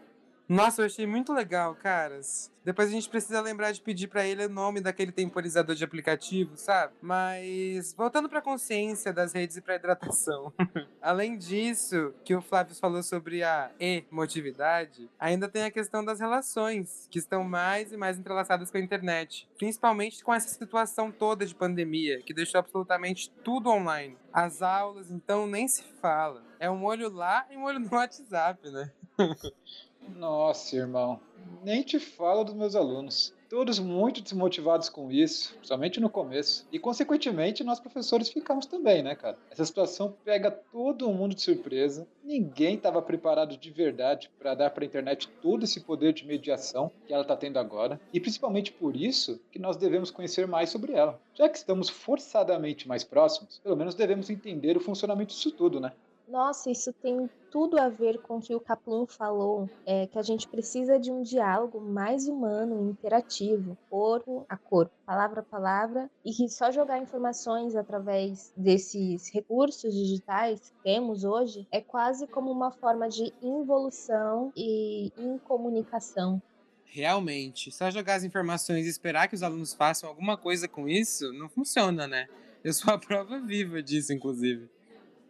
Nossa, 0.48 0.80
eu 0.80 0.86
achei 0.86 1.06
muito 1.06 1.30
legal, 1.32 1.74
caras. 1.74 2.50
Depois 2.64 2.88
a 2.88 2.90
gente 2.90 3.08
precisa 3.08 3.40
lembrar 3.40 3.70
de 3.72 3.82
pedir 3.82 4.08
para 4.08 4.26
ele 4.26 4.46
o 4.46 4.48
nome 4.48 4.80
daquele 4.80 5.12
temporizador 5.12 5.74
de 5.74 5.84
aplicativo, 5.84 6.56
sabe? 6.56 6.94
Mas 7.02 7.94
voltando 7.94 8.28
para 8.28 8.40
consciência 8.40 9.12
das 9.12 9.32
redes 9.34 9.56
e 9.56 9.60
para 9.60 9.76
hidratação. 9.76 10.52
Além 11.02 11.36
disso, 11.36 12.14
que 12.24 12.34
o 12.34 12.40
Flávio 12.40 12.74
falou 12.74 13.02
sobre 13.02 13.42
a 13.42 13.70
emotividade, 13.78 15.10
ainda 15.18 15.48
tem 15.48 15.64
a 15.64 15.70
questão 15.70 16.02
das 16.02 16.18
relações, 16.18 17.06
que 17.10 17.18
estão 17.18 17.44
mais 17.44 17.92
e 17.92 17.96
mais 17.96 18.18
entrelaçadas 18.18 18.70
com 18.70 18.78
a 18.78 18.80
internet, 18.80 19.48
principalmente 19.58 20.24
com 20.24 20.32
essa 20.32 20.48
situação 20.48 21.10
toda 21.10 21.44
de 21.44 21.54
pandemia, 21.54 22.22
que 22.22 22.34
deixou 22.34 22.58
absolutamente 22.58 23.30
tudo 23.44 23.70
online. 23.70 24.16
As 24.32 24.62
aulas, 24.62 25.10
então, 25.10 25.46
nem 25.46 25.68
se 25.68 25.82
fala. 26.02 26.42
É 26.58 26.70
um 26.70 26.84
olho 26.84 27.08
lá 27.10 27.46
e 27.50 27.56
um 27.56 27.64
olho 27.64 27.78
no 27.78 27.88
WhatsApp, 27.94 28.70
né? 28.70 28.90
Nossa, 30.16 30.76
irmão, 30.76 31.20
nem 31.62 31.82
te 31.82 31.98
falo 31.98 32.44
dos 32.44 32.54
meus 32.54 32.74
alunos. 32.74 33.34
Todos 33.48 33.78
muito 33.78 34.20
desmotivados 34.20 34.90
com 34.90 35.10
isso, 35.10 35.56
somente 35.62 35.98
no 36.00 36.10
começo. 36.10 36.68
E, 36.70 36.78
consequentemente, 36.78 37.64
nós 37.64 37.80
professores 37.80 38.28
ficamos 38.28 38.66
também, 38.66 39.02
né, 39.02 39.14
cara? 39.14 39.38
Essa 39.50 39.64
situação 39.64 40.14
pega 40.22 40.50
todo 40.50 41.10
mundo 41.10 41.34
de 41.34 41.40
surpresa. 41.40 42.06
Ninguém 42.22 42.74
estava 42.74 43.00
preparado 43.00 43.56
de 43.56 43.70
verdade 43.70 44.30
para 44.38 44.54
dar 44.54 44.70
para 44.70 44.84
a 44.84 44.86
internet 44.86 45.30
todo 45.40 45.64
esse 45.64 45.80
poder 45.80 46.12
de 46.12 46.26
mediação 46.26 46.92
que 47.06 47.12
ela 47.14 47.22
está 47.22 47.34
tendo 47.34 47.58
agora. 47.58 47.98
E, 48.12 48.20
principalmente 48.20 48.70
por 48.70 48.94
isso, 48.94 49.40
que 49.50 49.58
nós 49.58 49.78
devemos 49.78 50.10
conhecer 50.10 50.46
mais 50.46 50.68
sobre 50.68 50.92
ela. 50.92 51.18
Já 51.32 51.48
que 51.48 51.56
estamos 51.56 51.88
forçadamente 51.88 52.86
mais 52.86 53.02
próximos, 53.02 53.58
pelo 53.60 53.76
menos 53.76 53.94
devemos 53.94 54.28
entender 54.28 54.76
o 54.76 54.80
funcionamento 54.80 55.32
disso 55.32 55.52
tudo, 55.52 55.80
né? 55.80 55.92
Nossa, 56.28 56.70
isso 56.70 56.92
tem 56.92 57.28
tudo 57.50 57.80
a 57.80 57.88
ver 57.88 58.18
com 58.18 58.36
o 58.36 58.40
que 58.40 58.54
o 58.54 58.60
Kaplum 58.60 59.06
falou, 59.06 59.68
é 59.86 60.06
que 60.06 60.18
a 60.18 60.22
gente 60.22 60.46
precisa 60.46 60.98
de 60.98 61.10
um 61.10 61.22
diálogo 61.22 61.80
mais 61.80 62.28
humano 62.28 62.78
e 62.78 62.90
interativo, 62.90 63.78
corpo 63.88 64.44
a 64.46 64.54
corpo, 64.54 64.92
palavra 65.06 65.40
a 65.40 65.42
palavra, 65.42 66.10
e 66.22 66.30
que 66.30 66.46
só 66.50 66.70
jogar 66.70 66.98
informações 66.98 67.74
através 67.74 68.52
desses 68.54 69.32
recursos 69.32 69.94
digitais 69.94 70.60
que 70.60 70.82
temos 70.82 71.24
hoje 71.24 71.66
é 71.72 71.80
quase 71.80 72.26
como 72.26 72.50
uma 72.50 72.70
forma 72.70 73.08
de 73.08 73.32
involução 73.40 74.52
e 74.54 75.10
incomunicação. 75.16 76.42
Realmente, 76.84 77.72
só 77.72 77.90
jogar 77.90 78.16
as 78.16 78.24
informações 78.24 78.84
e 78.84 78.90
esperar 78.90 79.28
que 79.28 79.34
os 79.34 79.42
alunos 79.42 79.72
façam 79.72 80.10
alguma 80.10 80.36
coisa 80.36 80.68
com 80.68 80.86
isso 80.86 81.32
não 81.32 81.48
funciona, 81.48 82.06
né? 82.06 82.28
Eu 82.62 82.74
sou 82.74 82.92
a 82.92 82.98
prova 82.98 83.40
viva 83.40 83.82
disso, 83.82 84.12
inclusive. 84.12 84.68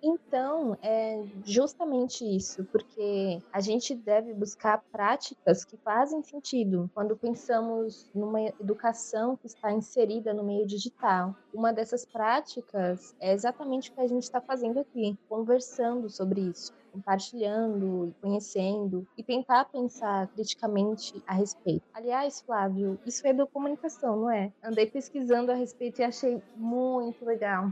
Então, 0.02 0.76
é 0.83 1.25
justamente 1.45 2.25
isso, 2.25 2.64
porque 2.64 3.40
a 3.52 3.61
gente 3.61 3.95
deve 3.95 4.33
buscar 4.33 4.83
práticas 4.93 5.64
que 5.64 5.76
fazem 5.76 6.23
sentido 6.23 6.90
quando 6.95 7.17
pensamos 7.17 8.11
numa 8.14 8.40
educação 8.43 9.37
que 9.37 9.47
está 9.47 9.73
inserida 9.73 10.33
no 10.33 10.45
meio 10.45 10.67
digital. 10.67 11.35
Uma 11.52 11.73
dessas 11.73 12.05
práticas 12.05 13.14
é 13.21 13.33
exatamente 13.33 13.90
o 13.90 13.95
que 13.95 14.00
a 14.00 14.07
gente 14.07 14.23
está 14.23 14.40
fazendo 14.40 14.78
aqui, 14.78 15.19
conversando 15.28 16.09
sobre 16.09 16.43
isso 16.43 16.73
compartilhando, 16.88 18.14
conhecendo 18.21 19.07
e 19.17 19.23
tentar 19.23 19.67
pensar 19.67 20.26
criticamente 20.28 21.23
a 21.26 21.35
respeito. 21.35 21.83
Aliás, 21.93 22.40
Flávio, 22.40 22.99
isso 23.07 23.26
é 23.26 23.47
comunicação, 23.47 24.17
não 24.17 24.31
é? 24.31 24.52
Andei 24.62 24.87
pesquisando 24.87 25.52
a 25.52 25.55
respeito 25.55 26.00
e 26.00 26.05
achei 26.05 26.43
muito 26.57 27.25
legal. 27.25 27.71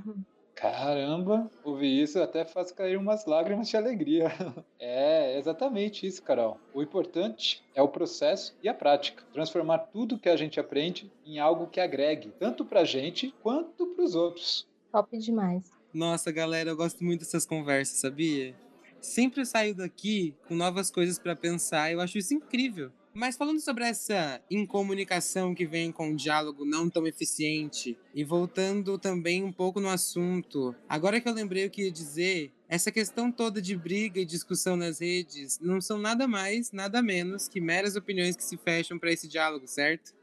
Caramba, 0.57 1.51
ouvir 1.63 2.03
isso 2.03 2.19
até 2.19 2.43
faz 2.43 2.73
cair 2.73 2.97
umas 2.97 3.27
lágrimas 3.27 3.69
de 3.69 3.77
alegria. 3.77 4.29
É 4.79 5.39
exatamente 5.39 6.07
isso, 6.07 6.23
Carol. 6.23 6.59
O 6.73 6.83
importante 6.83 7.63
é 7.75 7.83
o 7.83 7.89
processo 7.89 8.57
e 8.63 8.69
a 8.69 8.75
prática. 8.75 9.25
Transformar 9.33 9.79
tudo 9.79 10.19
que 10.19 10.29
a 10.29 10.37
gente 10.37 10.61
aprende 10.61 11.11
em 11.25 11.39
algo 11.39 11.67
que 11.67 11.81
agregue, 11.81 12.33
tanto 12.39 12.65
pra 12.65 12.85
gente 12.85 13.35
quanto 13.43 13.87
pros 13.89 14.15
outros. 14.15 14.67
Top 14.93 15.19
demais. 15.19 15.71
Nossa, 15.93 16.31
galera, 16.31 16.71
eu 16.71 16.77
gosto 16.77 17.03
muito 17.03 17.21
dessas 17.21 17.45
conversas, 17.45 17.99
sabia? 17.99 18.55
Sempre 19.01 19.45
saio 19.45 19.75
daqui 19.75 20.35
com 20.47 20.55
novas 20.55 20.91
coisas 20.91 21.19
para 21.19 21.35
pensar, 21.35 21.91
eu 21.93 22.01
acho 22.01 22.19
isso 22.19 22.35
incrível. 22.35 22.93
Mas 23.17 23.35
falando 23.35 23.61
sobre 23.61 23.83
essa 23.83 24.43
incomunicação 24.51 25.55
que 25.55 25.65
vem 25.65 25.91
com 25.91 26.09
um 26.09 26.15
diálogo 26.15 26.67
não 26.67 26.91
tão 26.91 27.07
eficiente, 27.07 27.99
e 28.15 28.23
voltando 28.23 28.99
também 28.99 29.43
um 29.43 29.51
pouco 29.51 29.81
no 29.81 29.89
assunto, 29.89 30.77
agora 30.87 31.19
que 31.19 31.27
eu 31.27 31.33
lembrei 31.33 31.65
o 31.65 31.71
que 31.71 31.85
ia 31.85 31.91
dizer, 31.91 32.53
essa 32.69 32.93
questão 32.93 33.33
toda 33.33 33.63
de 33.63 33.75
briga 33.75 34.21
e 34.21 34.25
discussão 34.27 34.77
nas 34.77 35.01
redes 35.01 35.59
não 35.61 35.81
são 35.81 35.97
nada 35.97 36.29
mais, 36.29 36.73
nada 36.73 37.01
menos 37.01 37.49
que 37.49 37.59
meras 37.59 37.97
opiniões 37.97 38.37
que 38.37 38.45
se 38.45 38.59
fecham 38.59 38.99
para 38.99 39.11
esse 39.11 39.27
diálogo, 39.27 39.67
certo? 39.67 40.15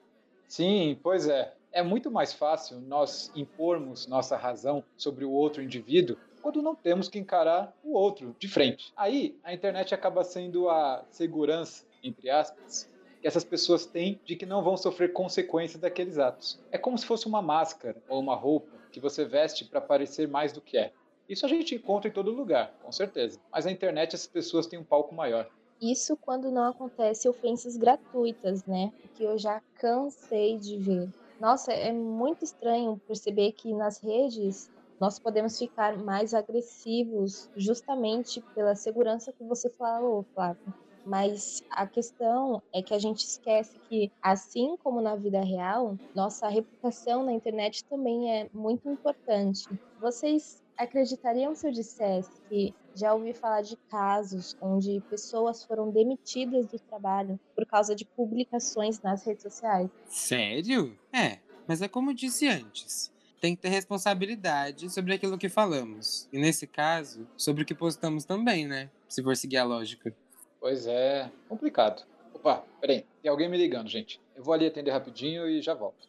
Sim, 0.47 0.95
pois 1.01 1.27
é. 1.27 1.51
É 1.71 1.81
muito 1.81 2.11
mais 2.11 2.31
fácil 2.31 2.79
nós 2.79 3.31
impormos 3.35 4.05
nossa 4.05 4.37
razão 4.37 4.83
sobre 4.95 5.25
o 5.25 5.31
outro 5.31 5.63
indivíduo 5.63 6.15
quando 6.43 6.61
não 6.61 6.75
temos 6.75 7.09
que 7.09 7.17
encarar 7.17 7.75
o 7.83 7.93
outro 7.93 8.35
de 8.37 8.47
frente. 8.47 8.93
Aí 8.95 9.35
a 9.43 9.51
internet 9.51 9.95
acaba 9.95 10.23
sendo 10.23 10.69
a 10.69 11.03
segurança 11.09 11.91
entre 12.03 12.29
aspas, 12.29 12.89
que 13.21 13.27
essas 13.27 13.43
pessoas 13.43 13.85
têm 13.85 14.19
de 14.25 14.35
que 14.35 14.45
não 14.45 14.61
vão 14.61 14.75
sofrer 14.75 15.13
consequências 15.13 15.79
daqueles 15.79 16.17
atos. 16.17 16.59
É 16.71 16.77
como 16.77 16.97
se 16.97 17.05
fosse 17.05 17.25
uma 17.25 17.41
máscara 17.41 18.01
ou 18.07 18.19
uma 18.19 18.35
roupa 18.35 18.69
que 18.91 18.99
você 18.99 19.23
veste 19.25 19.65
para 19.65 19.79
parecer 19.81 20.27
mais 20.27 20.51
do 20.51 20.61
que 20.61 20.77
é. 20.77 20.93
Isso 21.27 21.45
a 21.45 21.49
gente 21.49 21.73
encontra 21.73 22.09
em 22.09 22.13
todo 22.13 22.31
lugar, 22.31 22.75
com 22.81 22.91
certeza. 22.91 23.39
Mas 23.51 23.65
na 23.65 23.71
internet 23.71 24.13
essas 24.13 24.27
pessoas 24.27 24.67
têm 24.67 24.77
um 24.77 24.83
palco 24.83 25.15
maior. 25.15 25.49
Isso 25.81 26.17
quando 26.17 26.51
não 26.51 26.63
acontece 26.63 27.27
ofensas 27.29 27.77
gratuitas, 27.77 28.65
né? 28.65 28.91
Que 29.15 29.23
eu 29.23 29.37
já 29.37 29.61
cansei 29.75 30.57
de 30.57 30.77
ver. 30.77 31.09
Nossa, 31.39 31.71
é 31.73 31.91
muito 31.91 32.43
estranho 32.43 33.01
perceber 33.07 33.53
que 33.53 33.73
nas 33.73 33.99
redes 34.01 34.69
nós 34.99 35.19
podemos 35.19 35.57
ficar 35.57 35.97
mais 35.97 36.33
agressivos 36.33 37.49
justamente 37.55 38.41
pela 38.53 38.75
segurança 38.75 39.33
que 39.33 39.43
você 39.43 39.69
falou, 39.71 40.23
Flávio. 40.33 40.73
Mas 41.05 41.61
a 41.69 41.85
questão 41.85 42.61
é 42.73 42.81
que 42.81 42.93
a 42.93 42.99
gente 42.99 43.25
esquece 43.25 43.77
que, 43.89 44.11
assim 44.21 44.77
como 44.77 45.01
na 45.01 45.15
vida 45.15 45.41
real, 45.41 45.97
nossa 46.15 46.47
reputação 46.47 47.25
na 47.25 47.33
internet 47.33 47.83
também 47.89 48.31
é 48.31 48.49
muito 48.53 48.89
importante. 48.89 49.67
Vocês 49.99 50.61
acreditariam 50.77 51.53
se 51.55 51.67
eu 51.67 51.71
dissesse 51.71 52.31
que 52.49 52.73
já 52.95 53.13
ouvi 53.13 53.33
falar 53.33 53.61
de 53.61 53.75
casos 53.89 54.55
onde 54.61 55.01
pessoas 55.09 55.63
foram 55.63 55.91
demitidas 55.91 56.67
do 56.67 56.79
trabalho 56.79 57.39
por 57.55 57.65
causa 57.65 57.95
de 57.95 58.05
publicações 58.15 59.01
nas 59.01 59.25
redes 59.25 59.43
sociais? 59.43 59.89
Sério? 60.07 60.97
É, 61.13 61.39
mas 61.67 61.81
é 61.81 61.87
como 61.87 62.11
eu 62.11 62.15
disse 62.15 62.47
antes. 62.47 63.11
Tem 63.41 63.55
que 63.55 63.61
ter 63.61 63.69
responsabilidade 63.69 64.89
sobre 64.89 65.13
aquilo 65.13 65.37
que 65.37 65.49
falamos. 65.49 66.29
E 66.31 66.39
nesse 66.39 66.65
caso, 66.65 67.27
sobre 67.35 67.63
o 67.63 67.65
que 67.65 67.75
postamos 67.75 68.23
também, 68.23 68.65
né? 68.65 68.89
Se 69.09 69.21
for 69.21 69.35
seguir 69.35 69.57
a 69.57 69.65
lógica. 69.65 70.15
Pois 70.63 70.87
é, 70.87 71.29
complicado. 71.49 72.05
Opa, 72.33 72.63
peraí, 72.79 73.05
tem 73.21 73.29
alguém 73.29 73.49
me 73.49 73.57
ligando, 73.57 73.89
gente. 73.89 74.21
Eu 74.33 74.41
vou 74.41 74.53
ali 74.53 74.65
atender 74.65 74.91
rapidinho 74.91 75.45
e 75.45 75.61
já 75.61 75.73
volto. 75.73 76.07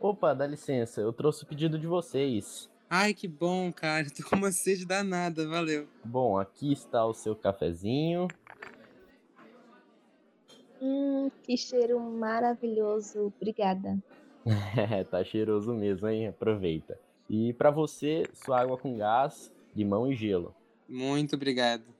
Opa, 0.00 0.34
dá 0.34 0.48
licença, 0.48 1.00
eu 1.00 1.12
trouxe 1.12 1.44
o 1.44 1.46
pedido 1.46 1.78
de 1.78 1.86
vocês. 1.86 2.68
Ai, 2.90 3.14
que 3.14 3.28
bom, 3.28 3.72
cara. 3.72 4.04
Tô 4.10 4.28
com 4.28 4.34
uma 4.34 4.50
sede 4.50 4.84
danada, 4.84 5.46
valeu. 5.46 5.86
Bom, 6.04 6.40
aqui 6.40 6.72
está 6.72 7.06
o 7.06 7.14
seu 7.14 7.36
cafezinho. 7.36 8.26
Hum, 10.82 11.30
que 11.44 11.56
cheiro 11.56 12.00
maravilhoso. 12.00 13.32
Obrigada. 13.36 13.96
É, 14.76 15.04
tá 15.06 15.22
cheiroso 15.22 15.72
mesmo, 15.72 16.08
hein? 16.08 16.26
Aproveita. 16.26 16.98
E 17.28 17.52
para 17.52 17.70
você, 17.70 18.24
sua 18.34 18.60
água 18.60 18.76
com 18.76 18.98
gás, 18.98 19.54
limão 19.72 20.10
e 20.10 20.16
gelo. 20.16 20.52
Muito 20.88 21.36
obrigado. 21.36 21.99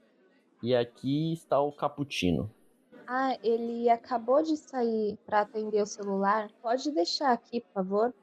E 0.62 0.74
aqui 0.74 1.32
está 1.32 1.60
o 1.60 1.72
cappuccino. 1.72 2.50
Ah, 3.06 3.36
ele 3.42 3.88
acabou 3.88 4.42
de 4.42 4.56
sair 4.56 5.18
para 5.26 5.40
atender 5.40 5.82
o 5.82 5.86
celular. 5.86 6.48
Pode 6.62 6.90
deixar 6.92 7.32
aqui, 7.32 7.60
por 7.60 7.72
favor. 7.72 8.14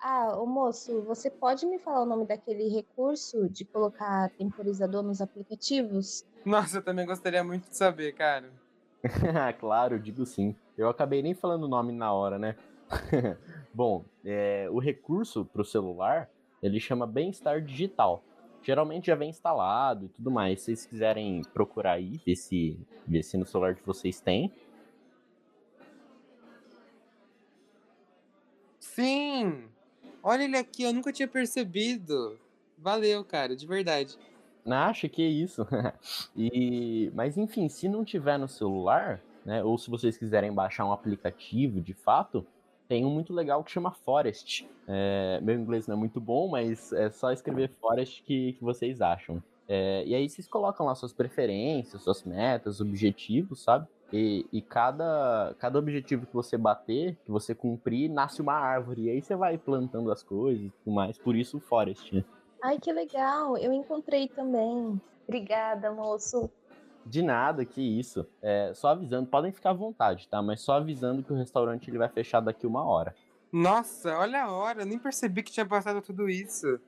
Ah, 0.00 0.34
ô 0.40 0.46
moço, 0.46 1.02
você 1.02 1.30
pode 1.30 1.66
me 1.66 1.78
falar 1.78 2.02
o 2.02 2.06
nome 2.06 2.26
daquele 2.26 2.68
recurso 2.68 3.50
de 3.50 3.66
colocar 3.66 4.30
temporizador 4.30 5.02
nos 5.02 5.20
aplicativos? 5.20 6.24
Nossa, 6.44 6.78
eu 6.78 6.82
também 6.82 7.04
gostaria 7.04 7.44
muito 7.44 7.68
de 7.68 7.76
saber, 7.76 8.14
cara. 8.14 8.50
claro, 9.60 9.98
digo 9.98 10.24
sim. 10.24 10.56
Eu 10.76 10.88
acabei 10.88 11.22
nem 11.22 11.34
falando 11.34 11.64
o 11.64 11.68
nome 11.68 11.92
na 11.92 12.12
hora, 12.12 12.38
né? 12.38 12.56
Bom, 13.74 14.04
é, 14.24 14.68
o 14.70 14.78
recurso 14.78 15.44
para 15.44 15.60
o 15.60 15.64
celular 15.64 16.30
ele 16.62 16.80
chama 16.80 17.06
Bem-Estar 17.06 17.60
Digital. 17.60 18.22
Geralmente 18.62 19.06
já 19.06 19.14
vem 19.14 19.30
instalado 19.30 20.06
e 20.06 20.08
tudo 20.08 20.30
mais. 20.30 20.60
Se 20.60 20.66
vocês 20.66 20.86
quiserem 20.86 21.42
procurar 21.54 21.92
aí, 21.92 22.20
ver 22.24 22.36
se, 22.36 22.78
ver 23.06 23.22
se 23.22 23.36
no 23.36 23.46
celular 23.46 23.74
de 23.74 23.82
vocês 23.82 24.20
tem. 24.20 24.52
Sim! 28.78 29.64
Olha 30.22 30.44
ele 30.44 30.56
aqui, 30.56 30.82
eu 30.82 30.92
nunca 30.92 31.12
tinha 31.12 31.26
percebido. 31.26 32.38
Valeu, 32.76 33.24
cara, 33.24 33.56
de 33.56 33.66
verdade. 33.66 34.18
Acha 34.66 35.08
que 35.08 35.22
é 35.22 35.26
isso. 35.26 35.66
e, 36.36 37.10
mas 37.14 37.38
enfim, 37.38 37.68
se 37.68 37.88
não 37.88 38.04
tiver 38.04 38.38
no 38.38 38.48
celular, 38.48 39.22
né, 39.44 39.64
ou 39.64 39.78
se 39.78 39.88
vocês 39.90 40.18
quiserem 40.18 40.52
baixar 40.52 40.84
um 40.84 40.92
aplicativo 40.92 41.80
de 41.80 41.94
fato, 41.94 42.46
tem 42.90 43.06
um 43.06 43.10
muito 43.10 43.32
legal 43.32 43.62
que 43.62 43.70
chama 43.70 43.92
Forest. 43.92 44.68
É, 44.88 45.38
meu 45.40 45.54
inglês 45.54 45.86
não 45.86 45.94
é 45.94 45.96
muito 45.96 46.20
bom, 46.20 46.48
mas 46.48 46.92
é 46.92 47.08
só 47.08 47.30
escrever 47.30 47.70
Forest 47.80 48.24
que, 48.24 48.54
que 48.54 48.64
vocês 48.64 49.00
acham. 49.00 49.40
É, 49.68 50.02
e 50.04 50.12
aí 50.12 50.28
vocês 50.28 50.48
colocam 50.48 50.86
lá 50.86 50.96
suas 50.96 51.12
preferências, 51.12 52.02
suas 52.02 52.24
metas, 52.24 52.80
objetivos, 52.80 53.62
sabe? 53.62 53.86
E, 54.12 54.44
e, 54.52 54.60
cada, 54.60 55.54
cada 55.60 55.78
objetivo 55.78 56.26
que 56.26 56.34
você 56.34 56.58
bater, 56.58 57.16
que 57.24 57.30
você 57.30 57.54
cumprir, 57.54 58.10
nasce 58.10 58.42
uma 58.42 58.54
árvore. 58.54 59.02
E 59.02 59.10
aí 59.10 59.22
você 59.22 59.36
vai 59.36 59.56
plantando 59.56 60.10
as 60.10 60.24
coisas 60.24 60.66
e 60.66 60.70
tudo 60.70 60.92
mais. 60.92 61.16
Por 61.16 61.36
isso 61.36 61.58
o 61.58 61.60
Forest, 61.60 62.12
né? 62.12 62.24
Ai, 62.60 62.80
que 62.80 62.92
legal! 62.92 63.56
Eu 63.56 63.72
encontrei 63.72 64.26
também. 64.26 65.00
Obrigada, 65.28 65.92
moço. 65.92 66.50
De 67.04 67.22
nada, 67.22 67.64
que 67.64 67.80
isso. 67.80 68.26
É, 68.42 68.72
só 68.74 68.88
avisando, 68.88 69.28
podem 69.28 69.52
ficar 69.52 69.70
à 69.70 69.74
vontade, 69.74 70.28
tá? 70.28 70.42
Mas 70.42 70.60
só 70.60 70.74
avisando 70.74 71.22
que 71.22 71.32
o 71.32 71.36
restaurante 71.36 71.88
ele 71.88 71.98
vai 71.98 72.08
fechar 72.08 72.40
daqui 72.40 72.66
uma 72.66 72.84
hora. 72.84 73.14
Nossa, 73.52 74.16
olha 74.16 74.44
a 74.44 74.52
hora, 74.52 74.84
nem 74.84 74.98
percebi 74.98 75.42
que 75.42 75.50
tinha 75.50 75.66
passado 75.66 76.00
tudo 76.00 76.28
isso. 76.28 76.80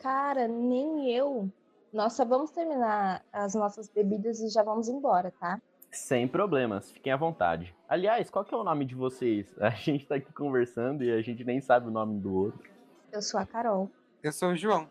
Cara, 0.00 0.48
nem 0.48 1.12
eu. 1.12 1.48
Nossa, 1.92 2.24
vamos 2.24 2.50
terminar 2.50 3.24
as 3.32 3.54
nossas 3.54 3.88
bebidas 3.88 4.40
e 4.40 4.48
já 4.48 4.62
vamos 4.62 4.88
embora, 4.88 5.32
tá? 5.38 5.60
Sem 5.90 6.28
problemas, 6.28 6.90
fiquem 6.90 7.12
à 7.12 7.16
vontade. 7.16 7.74
Aliás, 7.88 8.28
qual 8.28 8.44
que 8.44 8.54
é 8.54 8.56
o 8.56 8.64
nome 8.64 8.84
de 8.84 8.94
vocês? 8.94 9.54
A 9.58 9.70
gente 9.70 10.06
tá 10.06 10.16
aqui 10.16 10.32
conversando 10.32 11.02
e 11.02 11.10
a 11.10 11.22
gente 11.22 11.44
nem 11.44 11.60
sabe 11.60 11.88
o 11.88 11.90
nome 11.90 12.20
do 12.20 12.34
outro. 12.34 12.68
Eu 13.10 13.22
sou 13.22 13.40
a 13.40 13.46
Carol. 13.46 13.90
Eu 14.22 14.32
sou 14.32 14.50
o 14.50 14.56
João. 14.56 14.86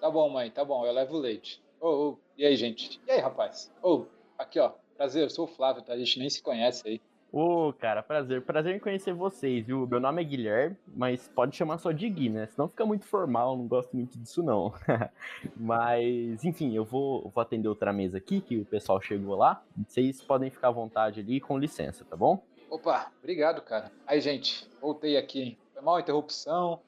Tá 0.00 0.08
bom, 0.08 0.30
mãe, 0.30 0.50
tá 0.50 0.64
bom, 0.64 0.86
eu 0.86 0.92
levo 0.92 1.18
leite. 1.18 1.60
Ô, 1.80 1.88
oh, 1.88 2.10
oh, 2.10 2.18
e 2.36 2.44
aí, 2.44 2.54
gente? 2.56 3.00
E 3.06 3.10
aí, 3.10 3.20
rapaz? 3.20 3.72
Ô, 3.82 3.94
oh, 3.94 4.06
aqui, 4.36 4.60
ó. 4.60 4.72
Prazer, 4.98 5.22
eu 5.22 5.30
sou 5.30 5.46
o 5.46 5.48
Flávio, 5.48 5.82
tá? 5.82 5.94
A 5.94 5.98
gente 5.98 6.18
nem 6.18 6.28
se 6.28 6.42
conhece 6.42 6.86
aí. 6.86 7.00
Ô, 7.32 7.68
oh, 7.68 7.72
cara, 7.72 8.02
prazer. 8.02 8.42
Prazer 8.42 8.76
em 8.76 8.78
conhecer 8.78 9.14
vocês, 9.14 9.64
viu? 9.64 9.86
Meu 9.86 9.98
nome 9.98 10.20
é 10.20 10.24
Guilherme, 10.24 10.76
mas 10.94 11.26
pode 11.28 11.56
chamar 11.56 11.78
só 11.78 11.90
de 11.90 12.06
Gui, 12.10 12.28
né? 12.28 12.46
Senão 12.48 12.68
fica 12.68 12.84
muito 12.84 13.06
formal, 13.06 13.56
não 13.56 13.66
gosto 13.66 13.96
muito 13.96 14.18
disso, 14.18 14.42
não. 14.42 14.74
mas, 15.56 16.44
enfim, 16.44 16.74
eu 16.74 16.84
vou, 16.84 17.30
vou 17.34 17.40
atender 17.40 17.68
outra 17.68 17.94
mesa 17.94 18.18
aqui, 18.18 18.42
que 18.42 18.58
o 18.58 18.64
pessoal 18.66 19.00
chegou 19.00 19.34
lá. 19.34 19.64
Vocês 19.88 20.22
podem 20.22 20.50
ficar 20.50 20.68
à 20.68 20.72
vontade 20.72 21.20
ali, 21.20 21.40
com 21.40 21.56
licença, 21.56 22.04
tá 22.04 22.14
bom? 22.14 22.42
Opa, 22.68 23.10
obrigado, 23.20 23.62
cara. 23.62 23.90
Aí, 24.06 24.20
gente, 24.20 24.68
voltei 24.82 25.16
aqui, 25.16 25.40
hein? 25.40 25.58
Foi 25.72 25.82
mal 25.82 25.96
a 25.96 26.00
interrupção. 26.00 26.80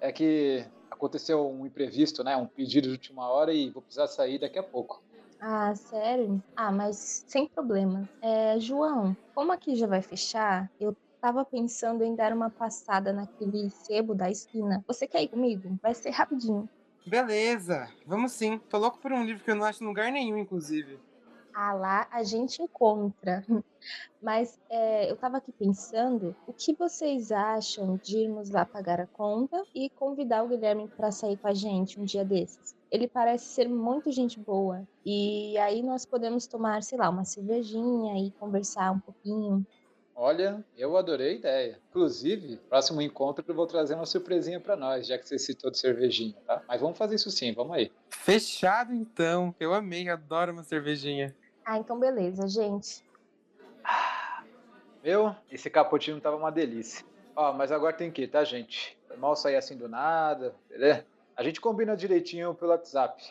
É 0.00 0.10
que 0.10 0.64
aconteceu 0.90 1.48
um 1.50 1.66
imprevisto, 1.66 2.22
né? 2.24 2.36
Um 2.36 2.46
pedido 2.48 2.86
de 2.88 2.92
última 2.92 3.28
hora 3.28 3.52
e 3.54 3.70
vou 3.70 3.82
precisar 3.82 4.08
sair 4.08 4.38
daqui 4.38 4.58
a 4.58 4.62
pouco. 4.62 5.02
Ah, 5.40 5.74
sério? 5.74 6.42
Ah, 6.56 6.72
mas 6.72 7.22
sem 7.26 7.48
problemas. 7.48 8.06
É, 8.20 8.58
João, 8.58 9.16
como 9.34 9.52
aqui 9.52 9.76
já 9.76 9.86
vai 9.86 10.02
fechar, 10.02 10.68
eu 10.78 10.96
tava 11.20 11.44
pensando 11.44 12.02
em 12.04 12.14
dar 12.16 12.32
uma 12.32 12.50
passada 12.50 13.12
naquele 13.12 13.70
sebo 13.70 14.14
da 14.14 14.30
esquina. 14.30 14.82
Você 14.88 15.06
quer 15.06 15.22
ir 15.22 15.28
comigo? 15.28 15.76
Vai 15.82 15.94
ser 15.94 16.10
rapidinho. 16.10 16.68
Beleza, 17.04 17.92
vamos 18.06 18.32
sim. 18.34 18.58
Tô 18.68 18.78
louco 18.78 19.00
por 19.00 19.12
um 19.12 19.24
livro 19.24 19.42
que 19.42 19.50
eu 19.50 19.56
não 19.56 19.64
acho 19.64 19.82
em 19.82 19.86
lugar 19.86 20.12
nenhum, 20.12 20.38
inclusive. 20.38 21.02
Ah, 21.54 21.72
lá 21.74 22.08
a 22.10 22.22
gente 22.22 22.62
encontra. 22.62 23.44
Mas 24.20 24.58
é, 24.68 25.08
eu 25.08 25.14
estava 25.14 25.38
aqui 25.38 25.52
pensando, 25.52 26.34
o 26.46 26.52
que 26.52 26.74
vocês 26.74 27.30
acham 27.30 27.96
de 28.02 28.18
irmos 28.18 28.50
lá 28.50 28.64
pagar 28.64 29.00
a 29.00 29.06
conta 29.06 29.64
e 29.74 29.88
convidar 29.90 30.42
o 30.42 30.48
Guilherme 30.48 30.88
para 30.88 31.12
sair 31.12 31.36
com 31.36 31.48
a 31.48 31.54
gente 31.54 32.00
um 32.00 32.04
dia 32.04 32.24
desses? 32.24 32.74
Ele 32.90 33.06
parece 33.06 33.44
ser 33.46 33.68
muito 33.68 34.10
gente 34.10 34.40
boa. 34.40 34.86
E 35.04 35.56
aí 35.58 35.82
nós 35.82 36.04
podemos 36.04 36.46
tomar, 36.46 36.82
sei 36.82 36.98
lá, 36.98 37.08
uma 37.08 37.24
cervejinha 37.24 38.18
e 38.26 38.30
conversar 38.32 38.92
um 38.92 39.00
pouquinho. 39.00 39.64
Olha, 40.20 40.64
eu 40.76 40.96
adorei 40.96 41.28
a 41.28 41.32
ideia. 41.34 41.80
Inclusive, 41.90 42.56
próximo 42.68 43.00
encontro 43.00 43.44
eu 43.46 43.54
vou 43.54 43.68
trazer 43.68 43.94
uma 43.94 44.04
surpresinha 44.04 44.58
para 44.58 44.74
nós, 44.74 45.06
já 45.06 45.16
que 45.16 45.28
você 45.28 45.38
citou 45.38 45.70
de 45.70 45.78
cervejinha, 45.78 46.34
tá? 46.44 46.60
Mas 46.66 46.80
vamos 46.80 46.98
fazer 46.98 47.14
isso 47.14 47.30
sim, 47.30 47.52
vamos 47.52 47.76
aí. 47.76 47.92
Fechado 48.10 48.92
então. 48.92 49.54
Eu 49.60 49.72
amei, 49.72 50.08
adoro 50.08 50.52
uma 50.52 50.64
cervejinha. 50.64 51.36
Ah, 51.64 51.78
então 51.78 52.00
beleza, 52.00 52.48
gente. 52.48 53.04
Meu, 55.04 55.36
esse 55.52 55.70
cappuccino 55.70 56.20
tava 56.20 56.34
uma 56.34 56.50
delícia. 56.50 57.06
Ó, 57.36 57.52
mas 57.52 57.70
agora 57.70 57.96
tem 57.96 58.10
que 58.10 58.22
ir, 58.22 58.28
tá, 58.28 58.42
gente? 58.42 58.98
Mal 59.18 59.36
sair 59.36 59.54
assim 59.54 59.76
do 59.76 59.88
nada, 59.88 60.52
beleza? 60.68 61.06
A 61.36 61.44
gente 61.44 61.60
combina 61.60 61.96
direitinho 61.96 62.56
pelo 62.56 62.72
WhatsApp. 62.72 63.22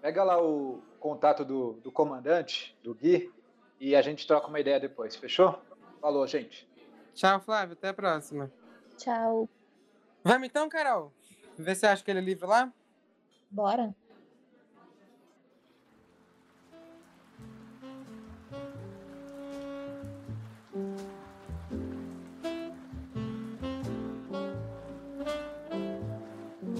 Pega 0.00 0.22
lá 0.22 0.40
o 0.40 0.80
contato 1.00 1.44
do, 1.44 1.72
do 1.82 1.90
comandante, 1.90 2.76
do 2.84 2.94
Gui, 2.94 3.32
e 3.80 3.96
a 3.96 4.00
gente 4.00 4.28
troca 4.28 4.46
uma 4.46 4.60
ideia 4.60 4.78
depois, 4.78 5.16
fechou? 5.16 5.58
Falou, 6.00 6.26
gente. 6.26 6.68
Tchau, 7.14 7.40
Flávio. 7.40 7.72
Até 7.72 7.88
a 7.88 7.94
próxima. 7.94 8.50
Tchau. 8.96 9.48
Vamos 10.22 10.48
então, 10.48 10.68
Carol? 10.68 11.12
Vê 11.56 11.74
se 11.74 11.86
acha 11.86 12.02
aquele 12.02 12.20
livro 12.20 12.46
lá? 12.46 12.72
Bora. 13.50 13.94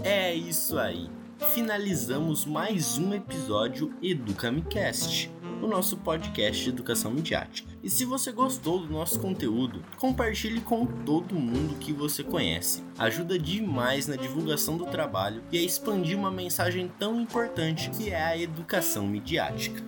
É 0.04 0.34
isso 0.34 0.78
aí. 0.78 1.10
Finalizamos 1.54 2.44
mais 2.44 2.98
um 2.98 3.14
episódio 3.14 3.94
EducaMicast, 4.02 5.30
o 5.62 5.66
nosso 5.66 5.96
podcast 5.96 6.62
de 6.62 6.70
educação 6.70 7.10
midiática. 7.10 7.68
E 7.82 7.90
se 7.90 8.04
você 8.04 8.32
gostou 8.32 8.80
do 8.80 8.92
nosso 8.92 9.20
conteúdo, 9.20 9.82
compartilhe 9.96 10.60
com 10.60 10.86
todo 10.86 11.34
mundo 11.34 11.78
que 11.78 11.92
você 11.92 12.22
conhece. 12.22 12.82
Ajuda 12.98 13.38
demais 13.38 14.06
na 14.06 14.16
divulgação 14.16 14.76
do 14.76 14.86
trabalho 14.86 15.42
e 15.52 15.58
a 15.58 15.62
expandir 15.62 16.18
uma 16.18 16.30
mensagem 16.30 16.90
tão 16.98 17.20
importante 17.20 17.90
que 17.90 18.10
é 18.10 18.22
a 18.22 18.38
educação 18.38 19.06
midiática. 19.06 19.82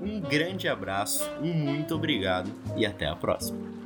Um 0.00 0.20
grande 0.20 0.68
abraço, 0.68 1.24
um 1.40 1.52
muito 1.52 1.94
obrigado 1.94 2.50
e 2.76 2.84
até 2.84 3.06
a 3.06 3.16
próxima. 3.16 3.83